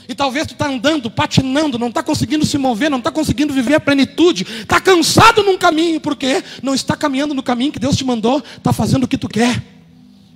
E 0.07 0.15
talvez 0.15 0.47
tu 0.47 0.53
está 0.53 0.67
andando, 0.67 1.09
patinando, 1.09 1.79
não 1.79 1.87
está 1.87 2.03
conseguindo 2.03 2.45
se 2.45 2.57
mover, 2.57 2.89
não 2.89 2.97
está 2.97 3.11
conseguindo 3.11 3.53
viver 3.53 3.75
a 3.75 3.79
plenitude, 3.79 4.45
está 4.61 4.79
cansado 4.79 5.43
num 5.43 5.57
caminho, 5.57 5.99
porque 5.99 6.43
não 6.61 6.73
está 6.75 6.95
caminhando 6.95 7.33
no 7.33 7.43
caminho 7.43 7.71
que 7.71 7.79
Deus 7.79 7.95
te 7.95 8.03
mandou, 8.03 8.43
está 8.57 8.73
fazendo 8.73 9.03
o 9.03 9.07
que 9.07 9.17
tu 9.17 9.29
quer. 9.29 9.63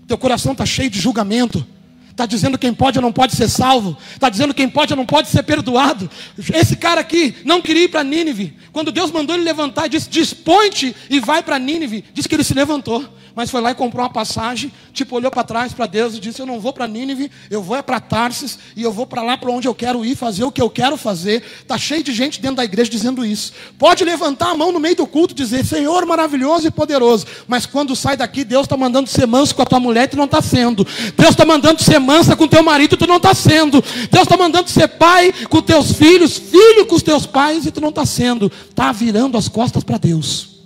Teu 0.07 0.17
coração 0.17 0.53
está 0.53 0.65
cheio 0.65 0.89
de 0.89 1.00
julgamento. 1.00 1.65
Está 2.09 2.25
dizendo 2.25 2.57
quem 2.57 2.74
pode 2.74 2.97
ou 2.97 3.01
não 3.03 3.12
pode 3.12 3.36
ser 3.36 3.47
salvo. 3.47 3.95
Está 4.12 4.27
dizendo 4.27 4.51
quem 4.51 4.67
pode 4.67 4.91
ou 4.91 4.97
não 4.97 5.05
pode 5.05 5.27
ser 5.27 5.43
perdoado. 5.43 6.09
Esse 6.51 6.75
cara 6.75 7.00
aqui 7.01 7.36
não 7.45 7.62
queria 7.62 7.83
ir 7.83 7.89
para 7.89 8.03
Nínive. 8.03 8.55
Quando 8.71 8.91
Deus 8.91 9.12
mandou 9.12 9.36
ele 9.36 9.43
levantar 9.45 9.88
disse: 9.88 10.09
Dispõe-te 10.09 10.95
e 11.12 11.19
vai 11.19 11.43
para 11.43 11.59
Nínive. 11.59 12.03
Disse 12.15 12.27
que 12.27 12.33
ele 12.33 12.43
se 12.43 12.55
levantou 12.55 13.07
mas 13.38 13.51
foi 13.51 13.62
lá 13.62 13.70
e 13.70 13.75
comprou 13.75 14.03
uma 14.03 14.10
passagem, 14.10 14.74
tipo, 14.91 15.15
olhou 15.15 15.29
para 15.29 15.44
trás 15.44 15.72
para 15.72 15.86
Deus 15.86 16.15
e 16.15 16.20
disse: 16.20 16.39
Eu 16.39 16.46
não 16.48 16.60
vou 16.60 16.74
para 16.74 16.88
Nínive, 16.88 17.29
eu 17.51 17.62
vou 17.62 17.77
é 17.77 17.84
para 17.84 18.00
Tarsis 18.00 18.58
e 18.75 18.82
eu 18.82 18.91
vou 18.91 19.06
para 19.06 19.22
lá 19.22 19.38
para 19.38 19.51
onde 19.51 19.67
eu 19.67 19.75
quero 19.75 20.03
ir, 20.03 20.15
fazer 20.15 20.44
o 20.44 20.51
que 20.51 20.60
eu 20.60 20.72
quero 20.72 20.98
fazer. 20.98 21.44
Está 21.62 21.77
cheio 21.77 22.01
de 22.01 22.12
gente 22.13 22.41
dentro 22.41 22.58
da 22.58 22.65
igreja 22.65 22.89
dizendo 22.89 23.24
isso. 23.24 23.53
Pode 23.77 24.03
levantar 24.03 24.50
a 24.50 24.56
mão 24.56 24.72
no 24.72 24.79
meio 24.79 24.96
do 24.96 25.06
culto 25.06 25.36
e 25.36 25.38
dizer: 25.38 25.63
Senhor 25.63 26.03
maravilhoso 26.08 26.65
e 26.65 26.72
poderoso. 26.72 27.27
Mas 27.48 27.67
quando 27.67 27.96
sai 27.96 28.17
daqui, 28.17 28.44
Deus 28.44 28.63
está 28.63 28.75
mandando 28.75 29.08
ser 29.08 29.27
manso 29.27 29.53
com 29.53 29.62
a 29.62 29.67
tua 29.67 29.79
mulher 29.79 30.06
e 30.06 30.08
tu 30.08 30.17
não 30.17 30.25
está 30.25 30.41
sendo. 30.41 30.84
Deus 31.15 31.29
está 31.29 31.46
mandando 31.46 31.79
ser 31.79 32.00
mansa 32.00 32.36
com 32.36 32.48
teu 32.48 32.63
marido 32.63 32.96
e 32.96 32.98
tu 32.98 33.06
não 33.06 33.17
está 33.17 33.36
sendo. 33.36 33.84
Deus 34.10 34.24
está 34.24 34.36
mandando 34.36 34.67
ser 34.67 34.88
pai 34.88 35.32
com 35.48 35.62
teus 35.62 35.91
filhos, 35.91 36.39
filho 36.39 36.88
com 36.88 36.96
os 36.96 37.03
teus 37.03 37.27
pais 37.27 37.67
e 37.67 37.72
tu 37.72 37.82
não 37.82 37.89
está 37.89 38.03
sendo. 38.03 38.51
Está 38.67 38.91
virando 38.91 39.38
as 39.38 39.48
costas 39.48 39.84
para 39.84 40.00
Deus. 40.00 40.58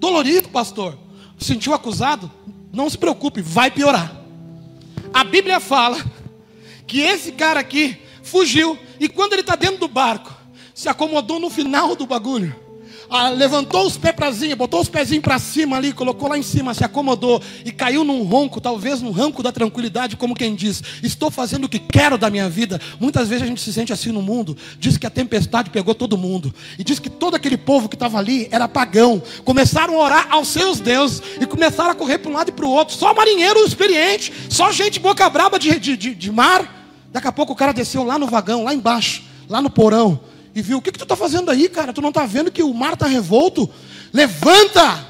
Dolorido, 0.00 0.48
pastor 0.48 1.09
sentiu 1.40 1.74
acusado, 1.74 2.30
não 2.72 2.88
se 2.88 2.96
preocupe, 2.96 3.40
vai 3.40 3.70
piorar. 3.70 4.14
A 5.12 5.24
Bíblia 5.24 5.58
fala 5.58 6.04
que 6.86 7.00
esse 7.00 7.32
cara 7.32 7.60
aqui 7.60 8.00
fugiu 8.22 8.78
e 8.98 9.08
quando 9.08 9.32
ele 9.32 9.42
está 9.42 9.56
dentro 9.56 9.78
do 9.78 9.88
barco, 9.88 10.32
se 10.74 10.88
acomodou 10.88 11.40
no 11.40 11.50
final 11.50 11.96
do 11.96 12.06
bagulho 12.06 12.69
ah, 13.10 13.28
levantou 13.28 13.86
os 13.86 13.96
pés 13.96 14.14
cima, 14.14 14.54
botou 14.54 14.80
os 14.80 14.88
pezinhos 14.88 15.22
para 15.22 15.38
cima 15.38 15.76
ali, 15.76 15.92
colocou 15.92 16.28
lá 16.28 16.38
em 16.38 16.42
cima, 16.42 16.72
se 16.72 16.84
acomodou 16.84 17.42
e 17.64 17.72
caiu 17.72 18.04
num 18.04 18.22
ronco, 18.22 18.60
talvez 18.60 19.02
num 19.02 19.10
ranco 19.10 19.42
da 19.42 19.50
tranquilidade, 19.50 20.16
como 20.16 20.34
quem 20.34 20.54
diz: 20.54 20.80
Estou 21.02 21.30
fazendo 21.30 21.64
o 21.64 21.68
que 21.68 21.80
quero 21.80 22.16
da 22.16 22.30
minha 22.30 22.48
vida. 22.48 22.80
Muitas 23.00 23.28
vezes 23.28 23.42
a 23.42 23.46
gente 23.46 23.60
se 23.60 23.72
sente 23.72 23.92
assim 23.92 24.12
no 24.12 24.22
mundo. 24.22 24.56
Diz 24.78 24.96
que 24.96 25.06
a 25.06 25.10
tempestade 25.10 25.70
pegou 25.70 25.94
todo 25.94 26.16
mundo, 26.16 26.54
e 26.78 26.84
diz 26.84 27.00
que 27.00 27.10
todo 27.10 27.34
aquele 27.34 27.56
povo 27.56 27.88
que 27.88 27.96
estava 27.96 28.18
ali 28.18 28.48
era 28.52 28.68
pagão. 28.68 29.20
Começaram 29.44 30.00
a 30.00 30.04
orar 30.04 30.28
aos 30.30 30.48
seus 30.48 30.78
deuses 30.78 31.20
e 31.40 31.46
começaram 31.46 31.90
a 31.90 31.94
correr 31.94 32.18
para 32.18 32.30
um 32.30 32.34
lado 32.34 32.50
e 32.50 32.52
para 32.52 32.66
o 32.66 32.70
outro. 32.70 32.94
Só 32.94 33.12
marinheiro 33.12 33.64
experiente, 33.64 34.32
só 34.48 34.70
gente 34.70 35.00
boca 35.00 35.28
braba 35.28 35.58
de, 35.58 35.78
de, 35.80 35.96
de, 35.96 36.14
de 36.14 36.30
mar. 36.30 36.78
Daqui 37.12 37.26
a 37.26 37.32
pouco 37.32 37.54
o 37.54 37.56
cara 37.56 37.72
desceu 37.72 38.04
lá 38.04 38.18
no 38.18 38.28
vagão, 38.28 38.62
lá 38.62 38.72
embaixo, 38.72 39.24
lá 39.48 39.60
no 39.60 39.68
porão 39.68 40.20
e 40.54 40.62
viu: 40.62 40.78
O 40.78 40.82
que, 40.82 40.92
que 40.92 40.98
tu 40.98 41.04
está 41.04 41.16
fazendo 41.16 41.50
aí, 41.50 41.68
cara? 41.68 41.92
Tu 41.92 42.00
não 42.00 42.10
está 42.10 42.26
vendo 42.26 42.50
que 42.50 42.62
o 42.62 42.74
mar 42.74 42.94
está 42.94 43.06
revolto? 43.06 43.68
Levanta! 44.12 45.06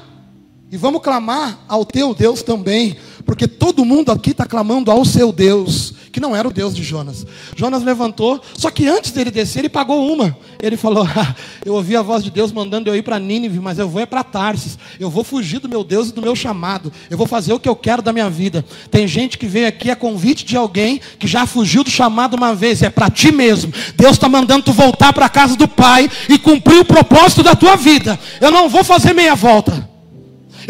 E 0.71 0.77
vamos 0.77 1.01
clamar 1.01 1.59
ao 1.67 1.83
teu 1.83 2.13
Deus 2.13 2.41
também, 2.41 2.95
porque 3.25 3.47
todo 3.47 3.83
mundo 3.83 4.11
aqui 4.11 4.31
está 4.31 4.45
clamando 4.45 4.89
ao 4.89 5.03
seu 5.03 5.31
Deus 5.33 5.93
que 6.11 6.19
não 6.19 6.35
era 6.35 6.47
o 6.47 6.51
Deus 6.51 6.75
de 6.75 6.83
Jonas. 6.83 7.25
Jonas 7.55 7.83
levantou, 7.83 8.41
só 8.57 8.69
que 8.69 8.87
antes 8.87 9.11
dele 9.11 9.31
descer, 9.31 9.59
ele 9.59 9.69
pagou 9.69 10.11
uma. 10.11 10.35
Ele 10.61 10.75
falou: 10.77 11.07
ah, 11.15 11.35
Eu 11.65 11.73
ouvi 11.75 11.95
a 11.95 12.01
voz 12.01 12.23
de 12.23 12.29
Deus 12.29 12.51
mandando 12.51 12.89
eu 12.89 12.95
ir 12.95 13.01
para 13.01 13.19
Nínive, 13.19 13.59
mas 13.59 13.79
eu 13.79 13.87
vou 13.87 14.01
é 14.01 14.05
para 14.05 14.23
Tarsis. 14.23 14.77
Eu 14.99 15.09
vou 15.09 15.23
fugir 15.23 15.59
do 15.59 15.69
meu 15.69 15.83
Deus 15.83 16.09
e 16.09 16.13
do 16.13 16.21
meu 16.21 16.35
chamado. 16.35 16.91
Eu 17.09 17.17
vou 17.17 17.27
fazer 17.27 17.53
o 17.53 17.59
que 17.59 17.69
eu 17.69 17.75
quero 17.75 18.01
da 18.01 18.11
minha 18.11 18.29
vida. 18.29 18.65
Tem 18.89 19.07
gente 19.07 19.37
que 19.37 19.47
veio 19.47 19.67
aqui 19.67 19.89
a 19.89 19.95
convite 19.95 20.45
de 20.45 20.57
alguém 20.57 20.99
que 21.17 21.27
já 21.27 21.45
fugiu 21.45 21.83
do 21.83 21.89
chamado 21.89 22.35
uma 22.35 22.53
vez. 22.53 22.81
É 22.81 22.89
para 22.89 23.09
ti 23.09 23.31
mesmo. 23.31 23.73
Deus 23.95 24.13
está 24.13 24.27
mandando 24.27 24.65
tu 24.65 24.73
voltar 24.73 25.13
para 25.13 25.25
a 25.25 25.29
casa 25.29 25.55
do 25.55 25.67
Pai 25.67 26.09
e 26.27 26.37
cumprir 26.37 26.79
o 26.79 26.85
propósito 26.85 27.43
da 27.43 27.55
tua 27.55 27.75
vida. 27.75 28.19
Eu 28.39 28.51
não 28.51 28.67
vou 28.69 28.83
fazer 28.83 29.13
meia 29.13 29.35
volta. 29.35 29.90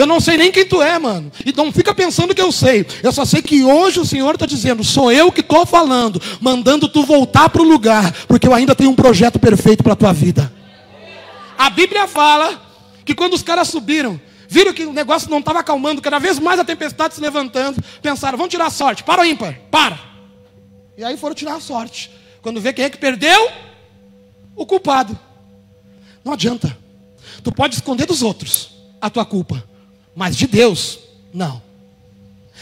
Eu 0.01 0.07
não 0.07 0.19
sei 0.19 0.35
nem 0.35 0.51
quem 0.51 0.65
tu 0.65 0.81
é, 0.81 0.97
mano. 0.97 1.31
E 1.45 1.53
não 1.55 1.71
fica 1.71 1.93
pensando 1.93 2.33
que 2.33 2.41
eu 2.41 2.51
sei. 2.51 2.87
Eu 3.03 3.11
só 3.11 3.23
sei 3.23 3.39
que 3.39 3.63
hoje 3.63 3.99
o 3.99 4.05
Senhor 4.05 4.33
está 4.33 4.47
dizendo: 4.47 4.83
sou 4.83 5.11
eu 5.11 5.31
que 5.31 5.41
estou 5.41 5.63
falando, 5.63 6.19
mandando 6.39 6.87
tu 6.87 7.05
voltar 7.05 7.49
para 7.49 7.61
o 7.61 7.65
lugar, 7.65 8.11
porque 8.27 8.47
eu 8.47 8.53
ainda 8.55 8.73
tenho 8.73 8.89
um 8.89 8.95
projeto 8.95 9.37
perfeito 9.37 9.83
para 9.83 9.93
a 9.93 9.95
tua 9.95 10.11
vida. 10.11 10.51
A 11.55 11.69
Bíblia 11.69 12.07
fala 12.07 12.59
que 13.05 13.13
quando 13.13 13.35
os 13.35 13.43
caras 13.43 13.67
subiram, 13.67 14.19
viram 14.49 14.73
que 14.73 14.85
o 14.85 14.91
negócio 14.91 15.29
não 15.29 15.37
estava 15.37 15.59
acalmando, 15.59 16.01
cada 16.01 16.17
vez 16.17 16.39
mais 16.39 16.59
a 16.59 16.65
tempestade 16.65 17.13
se 17.13 17.21
levantando, 17.21 17.79
pensaram: 18.01 18.39
vamos 18.39 18.49
tirar 18.49 18.65
a 18.65 18.71
sorte, 18.71 19.03
para 19.03 19.21
o 19.21 19.25
ímpar, 19.25 19.55
para. 19.69 19.99
E 20.97 21.03
aí 21.03 21.15
foram 21.15 21.35
tirar 21.35 21.57
a 21.57 21.61
sorte. 21.61 22.09
Quando 22.41 22.59
vê 22.59 22.73
quem 22.73 22.85
é 22.85 22.89
que 22.89 22.97
perdeu, 22.97 23.51
o 24.55 24.65
culpado. 24.65 25.15
Não 26.25 26.33
adianta. 26.33 26.75
Tu 27.43 27.51
pode 27.51 27.75
esconder 27.75 28.07
dos 28.07 28.23
outros 28.23 28.71
a 28.99 29.11
tua 29.11 29.25
culpa. 29.25 29.69
Mas 30.15 30.35
de 30.35 30.47
Deus, 30.47 30.99
não. 31.33 31.61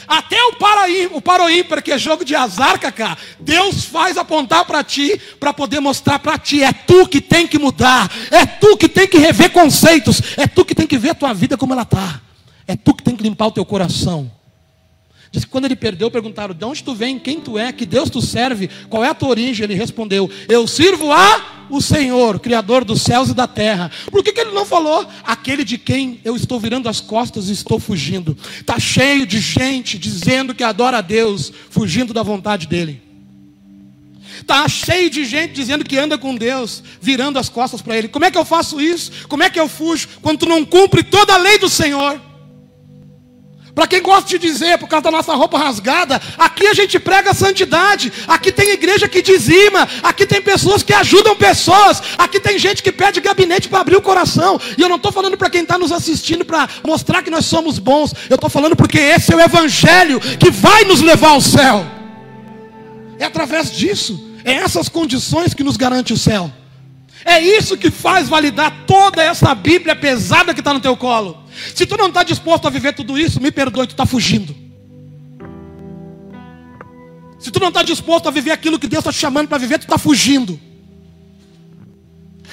Até 0.07 0.41
o 0.45 0.53
paraímper, 0.53 1.17
o 1.17 1.21
paroímper, 1.21 1.83
que 1.83 1.91
é 1.91 1.97
jogo 1.97 2.23
de 2.23 2.35
azar, 2.35 2.79
Cacá, 2.79 3.17
Deus 3.39 3.85
faz 3.85 4.17
apontar 4.17 4.65
para 4.65 4.83
ti, 4.83 5.19
para 5.39 5.53
poder 5.53 5.79
mostrar 5.79 6.19
para 6.19 6.37
ti. 6.37 6.63
É 6.63 6.71
tu 6.71 7.07
que 7.07 7.21
tem 7.21 7.47
que 7.47 7.59
mudar, 7.59 8.09
é 8.31 8.45
tu 8.45 8.77
que 8.77 8.87
tem 8.87 9.07
que 9.07 9.17
rever 9.17 9.51
conceitos, 9.51 10.21
é 10.37 10.47
tu 10.47 10.63
que 10.63 10.73
tem 10.73 10.87
que 10.87 10.97
ver 10.97 11.11
a 11.11 11.15
tua 11.15 11.33
vida 11.33 11.57
como 11.57 11.73
ela 11.73 11.83
está, 11.83 12.21
é 12.65 12.75
tu 12.75 12.93
que 12.93 13.03
tem 13.03 13.15
que 13.15 13.23
limpar 13.23 13.47
o 13.47 13.51
teu 13.51 13.65
coração. 13.65 14.31
Diz 15.31 15.45
que 15.45 15.51
quando 15.51 15.65
ele 15.65 15.75
perdeu, 15.75 16.09
perguntaram: 16.09 16.55
De 16.55 16.65
onde 16.65 16.83
tu 16.83 16.95
vem? 16.95 17.19
Quem 17.19 17.39
tu 17.39 17.57
é? 17.57 17.71
Que 17.71 17.85
Deus 17.85 18.09
tu 18.09 18.21
serve? 18.21 18.69
Qual 18.89 19.03
é 19.03 19.09
a 19.09 19.13
tua 19.13 19.29
origem? 19.29 19.63
Ele 19.63 19.75
respondeu: 19.75 20.29
Eu 20.47 20.65
sirvo 20.67 21.11
a 21.11 21.57
o 21.69 21.79
Senhor, 21.81 22.39
Criador 22.39 22.83
dos 22.83 23.01
céus 23.01 23.29
e 23.29 23.33
da 23.33 23.47
terra. 23.47 23.91
Por 24.09 24.23
que, 24.23 24.33
que 24.33 24.41
ele 24.41 24.51
não 24.51 24.65
falou? 24.65 25.07
Aquele 25.23 25.63
de 25.63 25.77
quem 25.77 26.19
eu 26.23 26.35
estou 26.35 26.59
virando 26.59 26.89
as 26.89 26.99
costas 26.99 27.47
e 27.47 27.53
estou 27.53 27.79
fugindo. 27.79 28.35
Está 28.59 28.79
cheio 28.79 29.25
de 29.25 29.39
gente 29.39 29.97
dizendo 29.99 30.55
que 30.55 30.63
adora 30.63 30.97
a 30.97 31.01
Deus, 31.01 31.53
fugindo 31.69 32.11
da 32.11 32.23
vontade 32.23 32.65
dele. 32.65 32.99
Está 34.41 34.67
cheio 34.67 35.09
de 35.09 35.25
gente 35.25 35.53
dizendo 35.53 35.85
que 35.85 35.97
anda 35.97 36.17
com 36.17 36.35
Deus, 36.35 36.83
virando 36.99 37.37
as 37.37 37.49
costas 37.49 37.81
para 37.81 37.97
Ele. 37.97 38.07
Como 38.07 38.25
é 38.25 38.31
que 38.31 38.37
eu 38.37 38.45
faço 38.45 38.81
isso? 38.81 39.27
Como 39.27 39.43
é 39.43 39.49
que 39.49 39.59
eu 39.59 39.67
fujo 39.67 40.07
quando 40.21 40.39
tu 40.39 40.45
não 40.47 40.65
cumpre 40.65 41.03
toda 41.03 41.33
a 41.33 41.37
lei 41.37 41.59
do 41.59 41.69
Senhor? 41.69 42.28
Para 43.79 43.87
quem 43.87 44.01
gosta 44.01 44.27
de 44.27 44.37
dizer, 44.37 44.77
por 44.77 44.89
causa 44.89 45.03
da 45.03 45.11
nossa 45.11 45.33
roupa 45.33 45.57
rasgada, 45.57 46.21
aqui 46.37 46.67
a 46.67 46.73
gente 46.73 46.99
prega 46.99 47.33
santidade, 47.33 48.11
aqui 48.27 48.51
tem 48.51 48.71
igreja 48.71 49.07
que 49.07 49.21
dizima, 49.21 49.87
aqui 50.03 50.25
tem 50.25 50.41
pessoas 50.41 50.83
que 50.83 50.91
ajudam 50.91 51.33
pessoas, 51.33 52.03
aqui 52.17 52.41
tem 52.41 52.59
gente 52.59 52.83
que 52.83 52.91
pede 52.91 53.21
gabinete 53.21 53.69
para 53.69 53.79
abrir 53.79 53.95
o 53.95 54.01
coração. 54.01 54.59
E 54.77 54.81
eu 54.81 54.89
não 54.89 54.97
estou 54.97 55.13
falando 55.13 55.37
para 55.37 55.49
quem 55.49 55.61
está 55.61 55.77
nos 55.77 55.93
assistindo 55.93 56.43
para 56.43 56.67
mostrar 56.85 57.23
que 57.23 57.29
nós 57.29 57.45
somos 57.45 57.79
bons, 57.79 58.13
eu 58.29 58.35
estou 58.35 58.49
falando 58.49 58.75
porque 58.75 58.99
esse 58.99 59.31
é 59.31 59.37
o 59.37 59.39
Evangelho 59.39 60.19
que 60.19 60.51
vai 60.51 60.83
nos 60.83 60.99
levar 60.99 61.29
ao 61.29 61.39
céu. 61.39 61.85
É 63.17 63.23
através 63.23 63.71
disso, 63.71 64.35
é 64.43 64.55
essas 64.55 64.89
condições 64.89 65.53
que 65.53 65.63
nos 65.63 65.77
garante 65.77 66.11
o 66.11 66.17
céu. 66.17 66.51
É 67.23 67.39
isso 67.39 67.77
que 67.77 67.89
faz 67.89 68.27
validar 68.27 68.83
toda 68.85 69.23
essa 69.23 69.55
Bíblia 69.55 69.95
pesada 69.95 70.53
que 70.53 70.59
está 70.59 70.73
no 70.73 70.81
teu 70.81 70.97
colo. 70.97 71.38
Se 71.75 71.85
tu 71.85 71.97
não 71.97 72.07
está 72.07 72.23
disposto 72.23 72.67
a 72.67 72.69
viver 72.69 72.93
tudo 72.93 73.17
isso, 73.17 73.41
me 73.41 73.51
perdoe, 73.51 73.87
tu 73.87 73.91
está 73.91 74.05
fugindo. 74.05 74.55
Se 77.39 77.51
tu 77.51 77.59
não 77.59 77.69
está 77.69 77.83
disposto 77.83 78.27
a 78.27 78.31
viver 78.31 78.51
aquilo 78.51 78.77
que 78.77 78.87
Deus 78.87 79.01
está 79.01 79.11
te 79.11 79.19
chamando 79.19 79.47
para 79.47 79.57
viver, 79.57 79.79
tu 79.79 79.83
está 79.83 79.97
fugindo. 79.97 80.59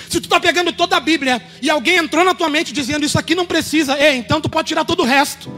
Se 0.09 0.21
tu 0.21 0.25
está 0.25 0.39
pegando 0.39 0.73
toda 0.73 0.97
a 0.97 1.01
Bíblia 1.01 1.43
e 1.61 1.69
alguém 1.69 1.97
entrou 1.97 2.25
na 2.25 2.35
tua 2.35 2.49
mente 2.49 2.73
dizendo 2.73 3.05
isso 3.05 3.19
aqui 3.19 3.35
não 3.35 3.45
precisa, 3.45 3.99
ei, 3.99 4.17
então 4.17 4.41
tu 4.41 4.49
pode 4.49 4.69
tirar 4.69 4.85
todo 4.85 5.03
o 5.03 5.07
resto. 5.07 5.51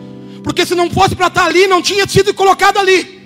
Porque 0.43 0.65
se 0.65 0.75
não 0.75 0.89
fosse 0.91 1.15
para 1.15 1.27
estar 1.27 1.43
tá 1.43 1.47
ali, 1.47 1.67
não 1.67 1.83
tinha 1.83 2.07
sido 2.07 2.33
colocado 2.33 2.79
ali. 2.79 3.18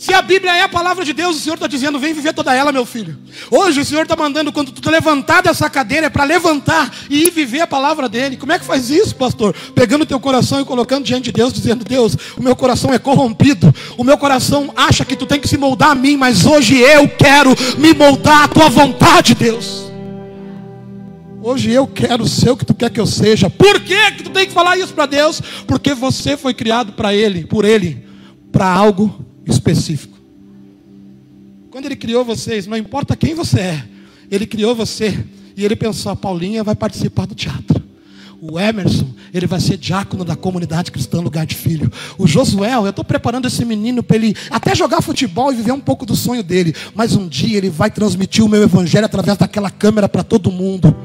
Se 0.00 0.14
a 0.14 0.22
Bíblia 0.22 0.56
é 0.56 0.62
a 0.62 0.68
palavra 0.68 1.04
de 1.04 1.12
Deus, 1.12 1.36
o 1.36 1.40
Senhor 1.40 1.56
está 1.56 1.66
dizendo: 1.66 1.98
vem 1.98 2.14
viver 2.14 2.32
toda 2.32 2.54
ela, 2.54 2.72
meu 2.72 2.86
filho. 2.86 3.18
Hoje 3.50 3.80
o 3.80 3.84
Senhor 3.84 4.04
está 4.04 4.16
mandando, 4.16 4.50
quando 4.50 4.72
tu 4.72 4.90
levantar 4.90 5.42
dessa 5.42 5.68
cadeira, 5.68 6.06
é 6.06 6.08
para 6.08 6.24
levantar 6.24 6.90
e 7.10 7.26
ir 7.26 7.30
viver 7.30 7.60
a 7.60 7.66
palavra 7.66 8.08
dele. 8.08 8.38
Como 8.38 8.50
é 8.50 8.58
que 8.58 8.64
faz 8.64 8.88
isso, 8.88 9.14
pastor? 9.14 9.54
Pegando 9.74 10.06
teu 10.06 10.18
coração 10.18 10.58
e 10.58 10.64
colocando 10.64 11.04
diante 11.04 11.24
de 11.24 11.32
Deus, 11.32 11.52
dizendo: 11.52 11.84
Deus, 11.84 12.16
o 12.34 12.42
meu 12.42 12.56
coração 12.56 12.94
é 12.94 12.98
corrompido. 12.98 13.74
O 13.98 14.02
meu 14.02 14.16
coração 14.16 14.72
acha 14.74 15.04
que 15.04 15.14
tu 15.14 15.26
tem 15.26 15.38
que 15.38 15.46
se 15.46 15.58
moldar 15.58 15.90
a 15.90 15.94
mim, 15.94 16.16
mas 16.16 16.46
hoje 16.46 16.78
eu 16.78 17.06
quero 17.06 17.54
me 17.76 17.92
moldar 17.92 18.44
à 18.44 18.48
tua 18.48 18.70
vontade, 18.70 19.34
Deus. 19.34 19.92
Hoje 21.42 21.72
eu 21.72 21.86
quero 21.86 22.26
ser 22.26 22.48
o 22.48 22.56
que 22.56 22.64
tu 22.64 22.72
quer 22.72 22.88
que 22.88 23.00
eu 23.00 23.06
seja. 23.06 23.50
Por 23.50 23.78
que, 23.80 24.12
que 24.12 24.22
tu 24.22 24.30
tem 24.30 24.46
que 24.46 24.52
falar 24.54 24.78
isso 24.78 24.94
para 24.94 25.04
Deus? 25.04 25.42
Porque 25.66 25.92
você 25.92 26.38
foi 26.38 26.54
criado 26.54 26.94
para 26.94 27.14
Ele, 27.14 27.44
por 27.44 27.66
Ele, 27.66 28.02
para 28.50 28.66
algo 28.66 29.28
específico. 29.50 30.18
Quando 31.70 31.86
ele 31.86 31.96
criou 31.96 32.24
vocês, 32.24 32.66
não 32.66 32.76
importa 32.76 33.16
quem 33.16 33.34
você 33.34 33.60
é, 33.60 33.84
ele 34.30 34.46
criou 34.46 34.74
você 34.74 35.24
e 35.56 35.64
ele 35.64 35.76
pensou: 35.76 36.12
a 36.12 36.16
Paulinha 36.16 36.64
vai 36.64 36.74
participar 36.74 37.26
do 37.26 37.34
teatro. 37.34 37.80
O 38.42 38.58
Emerson, 38.58 39.06
ele 39.34 39.46
vai 39.46 39.60
ser 39.60 39.76
diácono 39.76 40.24
da 40.24 40.34
comunidade 40.34 40.90
cristã 40.90 41.20
Lugar 41.20 41.44
de 41.44 41.54
Filho. 41.54 41.92
O 42.16 42.26
Josuel, 42.26 42.84
eu 42.84 42.90
estou 42.90 43.04
preparando 43.04 43.46
esse 43.46 43.62
menino 43.66 44.02
para 44.02 44.16
ele 44.16 44.34
até 44.50 44.74
jogar 44.74 45.02
futebol 45.02 45.52
e 45.52 45.56
viver 45.56 45.72
um 45.72 45.80
pouco 45.80 46.06
do 46.06 46.16
sonho 46.16 46.42
dele. 46.42 46.74
Mas 46.94 47.14
um 47.14 47.28
dia 47.28 47.58
ele 47.58 47.68
vai 47.68 47.90
transmitir 47.90 48.42
o 48.42 48.48
meu 48.48 48.62
evangelho 48.62 49.04
através 49.04 49.36
daquela 49.36 49.70
câmera 49.70 50.08
para 50.08 50.22
todo 50.22 50.50
mundo. 50.50 50.96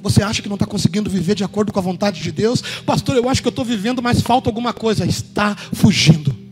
Você 0.00 0.22
acha 0.22 0.40
que 0.40 0.48
não 0.48 0.54
está 0.54 0.66
conseguindo 0.66 1.10
viver 1.10 1.34
de 1.34 1.42
acordo 1.42 1.72
com 1.72 1.78
a 1.80 1.82
vontade 1.82 2.22
de 2.22 2.30
Deus? 2.30 2.62
Pastor, 2.86 3.16
eu 3.16 3.28
acho 3.28 3.42
que 3.42 3.48
eu 3.48 3.50
estou 3.50 3.64
vivendo, 3.64 4.00
mas 4.00 4.20
falta 4.20 4.48
alguma 4.48 4.72
coisa. 4.72 5.04
Está 5.04 5.56
fugindo. 5.72 6.43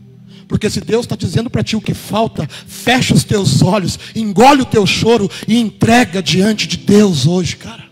Porque 0.47 0.69
se 0.69 0.81
Deus 0.81 1.05
está 1.05 1.15
dizendo 1.15 1.49
para 1.49 1.63
ti 1.63 1.75
o 1.75 1.81
que 1.81 1.93
falta, 1.93 2.47
fecha 2.47 3.13
os 3.13 3.23
teus 3.23 3.61
olhos, 3.61 3.97
engole 4.15 4.61
o 4.61 4.65
teu 4.65 4.85
choro 4.85 5.29
e 5.47 5.57
entrega 5.57 6.21
diante 6.21 6.67
de 6.67 6.77
Deus 6.77 7.25
hoje, 7.25 7.57
cara. 7.57 7.83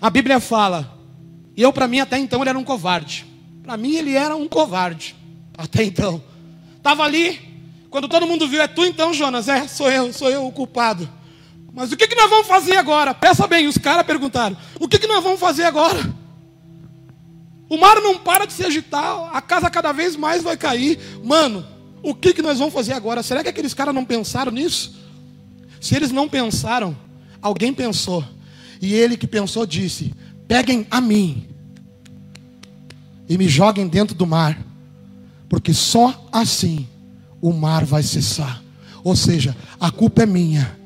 A 0.00 0.10
Bíblia 0.10 0.40
fala, 0.40 0.98
e 1.56 1.62
eu 1.62 1.72
para 1.72 1.86
mim 1.86 2.00
até 2.00 2.18
então 2.18 2.40
ele 2.40 2.50
era 2.50 2.58
um 2.58 2.64
covarde. 2.64 3.24
Para 3.62 3.76
mim 3.76 3.94
ele 3.94 4.14
era 4.14 4.34
um 4.34 4.48
covarde. 4.48 5.14
Até 5.56 5.84
então. 5.84 6.22
Estava 6.76 7.04
ali, 7.04 7.38
quando 7.88 8.08
todo 8.08 8.26
mundo 8.26 8.48
viu, 8.48 8.60
é 8.60 8.66
tu 8.66 8.84
então, 8.84 9.14
Jonas? 9.14 9.48
É, 9.48 9.68
sou 9.68 9.90
eu, 9.90 10.12
sou 10.12 10.28
eu 10.28 10.46
o 10.46 10.50
culpado. 10.50 11.08
Mas 11.72 11.92
o 11.92 11.96
que, 11.96 12.06
que 12.06 12.16
nós 12.16 12.28
vamos 12.28 12.46
fazer 12.46 12.76
agora? 12.76 13.14
Peça 13.14 13.46
bem, 13.46 13.66
os 13.66 13.78
caras 13.78 14.04
perguntaram: 14.04 14.56
o 14.80 14.88
que, 14.88 14.98
que 14.98 15.06
nós 15.06 15.22
vamos 15.22 15.40
fazer 15.40 15.64
agora? 15.64 16.12
O 17.72 17.78
mar 17.78 18.02
não 18.02 18.18
para 18.18 18.44
de 18.44 18.52
se 18.52 18.62
agitar, 18.62 19.34
a 19.34 19.40
casa 19.40 19.70
cada 19.70 19.92
vez 19.92 20.14
mais 20.14 20.42
vai 20.42 20.58
cair. 20.58 20.98
Mano, 21.24 21.64
o 22.02 22.14
que, 22.14 22.34
que 22.34 22.42
nós 22.42 22.58
vamos 22.58 22.74
fazer 22.74 22.92
agora? 22.92 23.22
Será 23.22 23.42
que 23.42 23.48
aqueles 23.48 23.72
caras 23.72 23.94
não 23.94 24.04
pensaram 24.04 24.52
nisso? 24.52 25.00
Se 25.80 25.96
eles 25.96 26.12
não 26.12 26.28
pensaram, 26.28 26.94
alguém 27.40 27.72
pensou. 27.72 28.22
E 28.78 28.92
ele 28.92 29.16
que 29.16 29.26
pensou 29.26 29.64
disse: 29.64 30.12
Peguem 30.46 30.86
a 30.90 31.00
mim 31.00 31.48
e 33.26 33.38
me 33.38 33.48
joguem 33.48 33.88
dentro 33.88 34.14
do 34.14 34.26
mar, 34.26 34.62
porque 35.48 35.72
só 35.72 36.28
assim 36.30 36.86
o 37.40 37.54
mar 37.54 37.86
vai 37.86 38.02
cessar. 38.02 38.62
Ou 39.02 39.16
seja, 39.16 39.56
a 39.80 39.90
culpa 39.90 40.24
é 40.24 40.26
minha, 40.26 40.78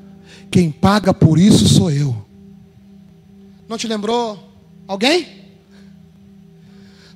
quem 0.52 0.70
paga 0.70 1.12
por 1.12 1.36
isso 1.36 1.66
sou 1.66 1.90
eu. 1.90 2.16
Não 3.68 3.76
te 3.76 3.88
lembrou 3.88 4.38
alguém? 4.86 5.35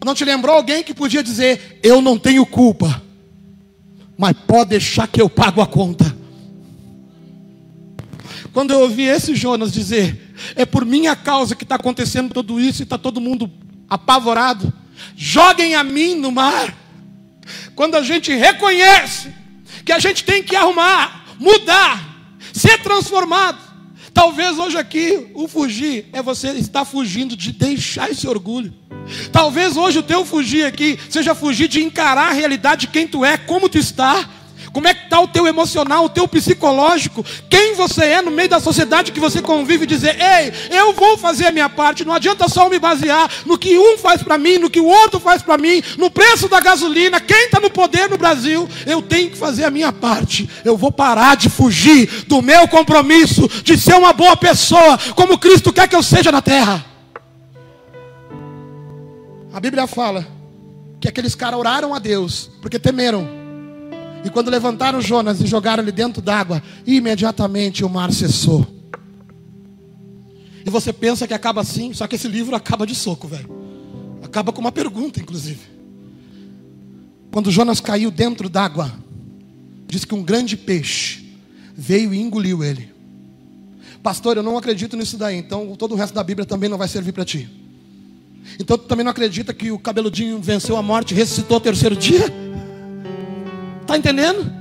Não 0.04 0.14
te 0.14 0.24
lembrou 0.24 0.56
alguém 0.56 0.82
que 0.82 0.94
podia 0.94 1.22
dizer: 1.22 1.78
Eu 1.82 2.00
não 2.00 2.18
tenho 2.18 2.46
culpa, 2.46 3.02
mas 4.16 4.34
pode 4.46 4.70
deixar 4.70 5.06
que 5.06 5.20
eu 5.20 5.28
pago 5.28 5.60
a 5.60 5.66
conta. 5.66 6.16
Quando 8.52 8.72
eu 8.72 8.80
ouvi 8.80 9.04
esse 9.04 9.34
Jonas 9.34 9.72
dizer: 9.72 10.34
É 10.56 10.64
por 10.64 10.84
minha 10.84 11.14
causa 11.14 11.54
que 11.54 11.64
está 11.64 11.74
acontecendo 11.74 12.32
tudo 12.32 12.58
isso 12.58 12.82
e 12.82 12.84
está 12.84 12.96
todo 12.96 13.20
mundo 13.20 13.50
apavorado, 13.88 14.72
joguem 15.16 15.74
a 15.74 15.84
mim 15.84 16.14
no 16.14 16.32
mar. 16.32 16.76
Quando 17.74 17.96
a 17.96 18.02
gente 18.02 18.32
reconhece 18.34 19.32
que 19.84 19.92
a 19.92 19.98
gente 19.98 20.24
tem 20.24 20.42
que 20.42 20.56
arrumar, 20.56 21.24
mudar, 21.38 22.36
ser 22.52 22.78
transformado. 22.82 23.58
Talvez 24.12 24.58
hoje 24.58 24.76
aqui 24.76 25.30
o 25.34 25.46
fugir 25.46 26.06
é 26.12 26.22
você 26.22 26.50
estar 26.52 26.84
fugindo 26.84 27.36
de 27.36 27.52
deixar 27.52 28.10
esse 28.10 28.26
orgulho. 28.26 28.74
Talvez 29.32 29.76
hoje 29.76 29.98
o 29.98 30.02
teu 30.02 30.24
fugir 30.24 30.64
aqui 30.64 30.98
seja 31.08 31.34
fugir 31.34 31.68
de 31.68 31.82
encarar 31.82 32.30
a 32.30 32.32
realidade 32.32 32.82
de 32.82 32.86
quem 32.88 33.06
tu 33.06 33.24
é, 33.24 33.36
como 33.36 33.68
tu 33.68 33.78
está. 33.78 34.28
Como 34.72 34.86
é 34.86 34.94
que 34.94 35.04
está 35.04 35.20
o 35.20 35.26
teu 35.26 35.46
emocional, 35.46 36.04
o 36.04 36.08
teu 36.08 36.28
psicológico? 36.28 37.24
Quem 37.48 37.74
você 37.74 38.04
é 38.04 38.22
no 38.22 38.30
meio 38.30 38.48
da 38.48 38.60
sociedade 38.60 39.10
que 39.10 39.18
você 39.18 39.42
convive 39.42 39.84
e 39.84 39.86
dizer, 39.86 40.16
ei, 40.20 40.52
eu 40.70 40.92
vou 40.92 41.18
fazer 41.18 41.46
a 41.46 41.52
minha 41.52 41.68
parte. 41.68 42.04
Não 42.04 42.14
adianta 42.14 42.48
só 42.48 42.68
me 42.68 42.78
basear 42.78 43.28
no 43.46 43.58
que 43.58 43.76
um 43.76 43.98
faz 43.98 44.22
para 44.22 44.38
mim, 44.38 44.58
no 44.58 44.70
que 44.70 44.80
o 44.80 44.86
outro 44.86 45.18
faz 45.18 45.42
para 45.42 45.58
mim, 45.58 45.82
no 45.98 46.10
preço 46.10 46.48
da 46.48 46.60
gasolina. 46.60 47.20
Quem 47.20 47.46
está 47.46 47.58
no 47.58 47.70
poder 47.70 48.08
no 48.08 48.16
Brasil, 48.16 48.68
eu 48.86 49.02
tenho 49.02 49.30
que 49.30 49.36
fazer 49.36 49.64
a 49.64 49.70
minha 49.70 49.92
parte. 49.92 50.48
Eu 50.64 50.76
vou 50.76 50.92
parar 50.92 51.36
de 51.36 51.48
fugir 51.48 52.24
do 52.28 52.40
meu 52.40 52.68
compromisso 52.68 53.48
de 53.64 53.76
ser 53.76 53.94
uma 53.94 54.12
boa 54.12 54.36
pessoa, 54.36 54.98
como 55.16 55.38
Cristo 55.38 55.72
quer 55.72 55.88
que 55.88 55.96
eu 55.96 56.02
seja 56.02 56.30
na 56.30 56.40
terra. 56.40 56.89
A 59.52 59.58
Bíblia 59.58 59.86
fala 59.86 60.26
que 61.00 61.08
aqueles 61.08 61.34
caras 61.34 61.58
oraram 61.58 61.94
a 61.94 61.98
Deus 61.98 62.50
porque 62.60 62.78
temeram. 62.78 63.26
E 64.24 64.30
quando 64.30 64.50
levantaram 64.50 65.00
Jonas 65.00 65.40
e 65.40 65.46
jogaram 65.46 65.82
ele 65.82 65.92
dentro 65.92 66.20
d'água, 66.22 66.62
imediatamente 66.86 67.84
o 67.84 67.88
mar 67.88 68.12
cessou. 68.12 68.66
E 70.64 70.70
você 70.70 70.92
pensa 70.92 71.26
que 71.26 71.34
acaba 71.34 71.62
assim, 71.62 71.92
só 71.94 72.06
que 72.06 72.16
esse 72.16 72.28
livro 72.28 72.54
acaba 72.54 72.86
de 72.86 72.94
soco, 72.94 73.26
velho. 73.26 73.48
Acaba 74.22 74.52
com 74.52 74.60
uma 74.60 74.70
pergunta, 74.70 75.20
inclusive. 75.20 75.60
Quando 77.32 77.50
Jonas 77.50 77.80
caiu 77.80 78.10
dentro 78.10 78.48
d'água, 78.48 78.92
diz 79.86 80.04
que 80.04 80.14
um 80.14 80.22
grande 80.22 80.56
peixe 80.56 81.34
veio 81.74 82.12
e 82.12 82.20
engoliu 82.20 82.62
ele. 82.62 82.90
Pastor, 84.02 84.36
eu 84.36 84.42
não 84.42 84.56
acredito 84.56 84.96
nisso 84.96 85.16
daí, 85.16 85.36
então 85.36 85.74
todo 85.76 85.92
o 85.92 85.96
resto 85.96 86.14
da 86.14 86.22
Bíblia 86.22 86.46
também 86.46 86.68
não 86.68 86.78
vai 86.78 86.88
servir 86.88 87.12
para 87.12 87.24
ti. 87.24 87.48
Então 88.59 88.76
tu 88.76 88.85
também 88.85 89.05
não 89.05 89.11
acredita 89.11 89.55
que 89.55 89.70
o 89.70 89.79
cabeludinho 89.79 90.40
venceu 90.40 90.76
a 90.76 90.83
morte 90.83 91.14
ressuscitou 91.14 91.57
ao 91.57 91.61
terceiro 91.61 91.96
dia? 91.96 92.33
Está 93.83 93.96
entendendo? 93.96 94.61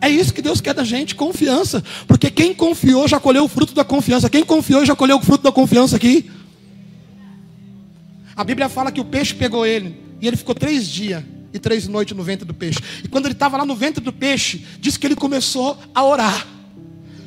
É 0.00 0.08
isso 0.08 0.32
que 0.32 0.42
Deus 0.42 0.60
quer 0.60 0.74
da 0.74 0.84
gente, 0.84 1.14
confiança. 1.14 1.82
Porque 2.06 2.30
quem 2.30 2.54
confiou 2.54 3.08
já 3.08 3.18
colheu 3.18 3.44
o 3.44 3.48
fruto 3.48 3.74
da 3.74 3.84
confiança. 3.84 4.30
Quem 4.30 4.44
confiou 4.44 4.84
já 4.84 4.94
colheu 4.94 5.16
o 5.16 5.22
fruto 5.22 5.42
da 5.42 5.50
confiança 5.50 5.96
aqui. 5.96 6.30
A 8.36 8.44
Bíblia 8.44 8.68
fala 8.68 8.92
que 8.92 9.00
o 9.00 9.04
peixe 9.04 9.34
pegou 9.34 9.66
ele. 9.66 9.96
E 10.20 10.26
ele 10.28 10.36
ficou 10.36 10.54
três 10.54 10.86
dias 10.86 11.24
e 11.52 11.58
três 11.58 11.88
noites 11.88 12.16
no 12.16 12.22
ventre 12.22 12.46
do 12.46 12.54
peixe. 12.54 12.78
E 13.02 13.08
quando 13.08 13.26
ele 13.26 13.32
estava 13.32 13.56
lá 13.56 13.64
no 13.64 13.74
ventre 13.74 14.02
do 14.02 14.12
peixe, 14.12 14.64
diz 14.78 14.96
que 14.96 15.06
ele 15.06 15.16
começou 15.16 15.76
a 15.94 16.04
orar. 16.04 16.46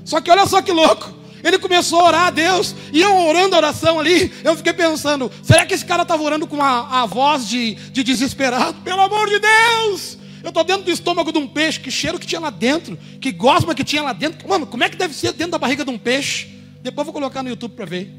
Só 0.06 0.22
que 0.22 0.32
olha 0.32 0.46
só 0.46 0.62
que 0.62 0.72
louco. 0.72 1.19
Ele 1.44 1.58
começou 1.58 2.00
a 2.00 2.06
orar 2.06 2.28
a 2.28 2.30
Deus, 2.30 2.76
e 2.92 3.02
eu 3.02 3.16
orando 3.16 3.56
a 3.56 3.60
oração 3.60 4.00
ali, 4.00 4.32
eu 4.44 4.56
fiquei 4.56 4.74
pensando: 4.74 5.32
será 5.42 5.66
que 5.66 5.74
esse 5.74 5.86
cara 5.86 6.04
estava 6.04 6.22
orando 6.22 6.46
com 6.48 6.62
a, 6.62 7.02
a 7.02 7.06
voz 7.06 7.48
de, 7.48 7.76
de 7.76 8.04
desesperado? 8.04 8.82
Pelo 8.82 9.02
amor 9.02 9.28
de 9.30 9.40
Deus, 9.40 10.18
Eu 10.44 10.50
estou 10.50 10.64
dentro 10.64 10.84
do 10.84 10.92
estômago 10.92 11.32
de 11.32 11.38
um 11.38 11.48
peixe, 11.48 11.80
que 11.80 11.92
cheiro 11.92 12.18
que 12.18 12.26
tinha 12.26 12.40
lá 12.40 12.50
dentro, 12.50 12.98
que 13.20 13.32
gosma 13.32 13.76
que 13.76 13.84
tinha 13.84 14.02
lá 14.02 14.14
dentro. 14.14 14.48
Mano, 14.48 14.66
como 14.66 14.84
é 14.84 14.90
que 14.90 14.96
deve 14.96 15.14
ser 15.14 15.34
dentro 15.34 15.52
da 15.52 15.58
barriga 15.58 15.84
de 15.84 15.92
um 15.92 15.98
peixe? 15.98 16.48
Depois 16.82 17.06
vou 17.06 17.14
colocar 17.14 17.44
no 17.44 17.50
YouTube 17.50 17.76
para 17.76 17.86
ver. 17.86 18.14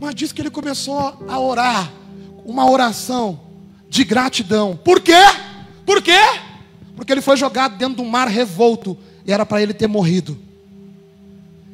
Mas 0.00 0.14
diz 0.14 0.32
que 0.32 0.40
ele 0.40 0.50
começou 0.50 1.24
a 1.28 1.38
orar, 1.38 1.92
uma 2.44 2.70
oração 2.70 3.40
de 3.88 4.04
gratidão. 4.04 4.76
Por 4.76 5.00
quê? 5.00 5.12
Por 5.84 6.00
quê? 6.00 6.20
Porque 6.94 7.12
ele 7.12 7.22
foi 7.22 7.36
jogado 7.36 7.76
dentro 7.76 7.96
de 7.96 8.02
um 8.02 8.08
mar 8.08 8.28
revolto 8.28 8.96
era 9.32 9.46
para 9.46 9.62
ele 9.62 9.72
ter 9.72 9.86
morrido. 9.86 10.38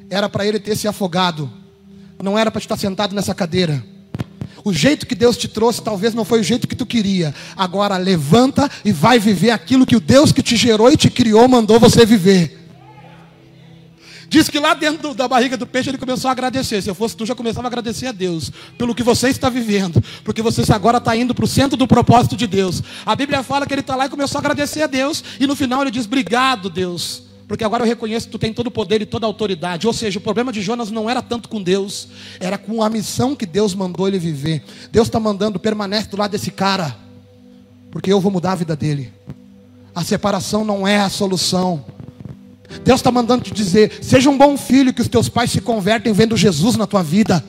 Era 0.09 0.29
para 0.29 0.47
ele 0.47 0.59
ter 0.59 0.77
se 0.77 0.87
afogado. 0.87 1.51
Não 2.23 2.39
era 2.39 2.51
para 2.51 2.61
estar 2.61 2.77
sentado 2.77 3.15
nessa 3.15 3.35
cadeira. 3.35 3.83
O 4.65 4.73
jeito 4.73 5.07
que 5.07 5.15
Deus 5.15 5.37
te 5.37 5.49
trouxe 5.49 5.83
talvez 5.83 6.13
não 6.13 6.25
foi 6.25 6.41
o 6.41 6.45
jeito 6.45 6.69
que 6.69 6.77
tu 6.77 6.85
queria. 6.85 7.35
Agora 7.57 7.97
levanta 7.97 8.71
e 8.85 8.93
vai 8.93 9.19
viver 9.19 9.51
aquilo 9.51 9.87
que 9.87 9.97
o 9.97 10.01
Deus 10.01 10.33
que 10.33 10.43
te 10.43 10.57
gerou 10.57 10.91
e 10.91 10.97
te 10.97 11.11
criou 11.11 11.49
mandou 11.49 11.81
você 11.81 12.05
viver. 12.05 12.59
Diz 14.29 14.49
que 14.49 14.61
lá 14.61 14.75
dentro 14.75 15.13
da 15.13 15.27
barriga 15.27 15.57
do 15.57 15.67
peixe 15.67 15.91
ele 15.91 15.99
começou 15.99 16.29
a 16.29 16.33
agradecer. 16.33 16.81
Se 16.81 16.89
eu 16.89 16.95
fosse 16.95 17.17
tu, 17.17 17.27
já 17.27 17.35
começava 17.35 17.67
a 17.67 17.69
agradecer 17.69 18.07
a 18.07 18.13
Deus 18.13 18.53
pelo 18.79 18.95
que 18.95 19.03
você 19.03 19.29
está 19.29 19.51
vivendo, 19.51 20.01
porque 20.23 20.41
você 20.41 20.63
agora 20.73 20.99
está 20.99 21.17
indo 21.17 21.35
para 21.35 21.45
o 21.45 21.49
centro 21.49 21.77
do 21.77 21.89
propósito 21.89 22.37
de 22.37 22.47
Deus. 22.47 22.81
A 23.05 23.17
Bíblia 23.17 23.43
fala 23.43 23.67
que 23.67 23.75
ele 23.75 23.81
está 23.81 23.97
lá 23.97 24.07
e 24.07 24.09
começou 24.09 24.39
a 24.39 24.41
agradecer 24.41 24.83
a 24.83 24.87
Deus, 24.87 25.25
e 25.41 25.49
no 25.49 25.57
final 25.57 25.83
ele 25.83 25.91
diz: 25.91 26.07
Obrigado, 26.07 26.71
Deus, 26.71 27.25
porque 27.51 27.65
agora 27.65 27.83
eu 27.83 27.89
reconheço 27.89 28.27
que 28.27 28.31
tu 28.31 28.39
tem 28.39 28.53
todo 28.53 28.69
o 28.69 28.71
poder 28.71 29.03
e 29.03 29.05
toda 29.05 29.27
a 29.27 29.29
autoridade. 29.29 29.85
Ou 29.85 29.93
seja, 29.93 30.21
o 30.21 30.23
problema 30.23 30.53
de 30.53 30.63
Jonas 30.63 30.89
não 30.89 31.11
era 31.11 31.21
tanto 31.21 31.49
com 31.49 31.61
Deus, 31.61 32.07
era 32.39 32.57
com 32.57 32.81
a 32.81 32.89
missão 32.89 33.35
que 33.35 33.45
Deus 33.45 33.75
mandou 33.75 34.07
ele 34.07 34.21
viver. 34.21 34.63
Deus 34.93 35.09
está 35.09 35.19
mandando, 35.19 35.59
permanece 35.59 36.09
do 36.11 36.17
lado 36.17 36.31
desse 36.31 36.53
cara, 36.53 36.97
porque 37.91 38.13
eu 38.13 38.21
vou 38.21 38.31
mudar 38.31 38.53
a 38.53 38.55
vida 38.55 38.77
dele. 38.77 39.13
A 39.93 40.05
separação 40.05 40.65
não 40.65 40.87
é 40.87 41.01
a 41.01 41.09
solução. 41.09 41.85
Deus 42.85 43.01
está 43.01 43.11
mandando 43.11 43.43
te 43.43 43.53
dizer: 43.53 43.99
seja 44.01 44.31
um 44.31 44.39
bom 44.39 44.57
filho, 44.57 44.95
que 44.95 45.03
os 45.03 45.09
teus 45.09 45.29
pais 45.29 45.51
se 45.51 45.61
convertem 45.61 46.13
vendo 46.13 46.37
Jesus 46.37 46.77
na 46.77 46.87
tua 46.87 47.03
vida. 47.03 47.45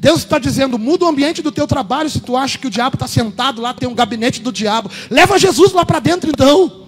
Deus 0.00 0.18
está 0.18 0.36
dizendo: 0.40 0.76
muda 0.76 1.04
o 1.04 1.08
ambiente 1.08 1.42
do 1.42 1.52
teu 1.52 1.68
trabalho. 1.68 2.10
Se 2.10 2.18
tu 2.18 2.36
acha 2.36 2.58
que 2.58 2.66
o 2.66 2.70
diabo 2.70 2.96
está 2.96 3.06
sentado 3.06 3.62
lá, 3.62 3.72
tem 3.72 3.88
um 3.88 3.94
gabinete 3.94 4.42
do 4.42 4.50
diabo, 4.50 4.90
leva 5.08 5.38
Jesus 5.38 5.72
lá 5.72 5.84
para 5.84 6.00
dentro 6.00 6.28
então. 6.28 6.79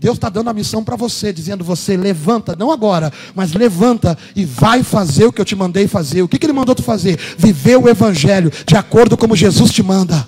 Deus 0.00 0.16
está 0.16 0.30
dando 0.30 0.48
a 0.48 0.54
missão 0.54 0.82
para 0.82 0.96
você, 0.96 1.30
dizendo: 1.30 1.62
você 1.62 1.94
levanta, 1.94 2.56
não 2.58 2.72
agora, 2.72 3.12
mas 3.34 3.52
levanta 3.52 4.16
e 4.34 4.46
vai 4.46 4.82
fazer 4.82 5.26
o 5.26 5.32
que 5.32 5.38
eu 5.38 5.44
te 5.44 5.54
mandei 5.54 5.86
fazer. 5.86 6.22
O 6.22 6.28
que, 6.28 6.38
que 6.38 6.46
Ele 6.46 6.54
mandou 6.54 6.74
tu 6.74 6.82
fazer? 6.82 7.18
Viver 7.36 7.76
o 7.76 7.86
Evangelho 7.86 8.50
de 8.66 8.76
acordo 8.76 9.14
como 9.14 9.36
Jesus 9.36 9.70
te 9.70 9.82
manda. 9.82 10.26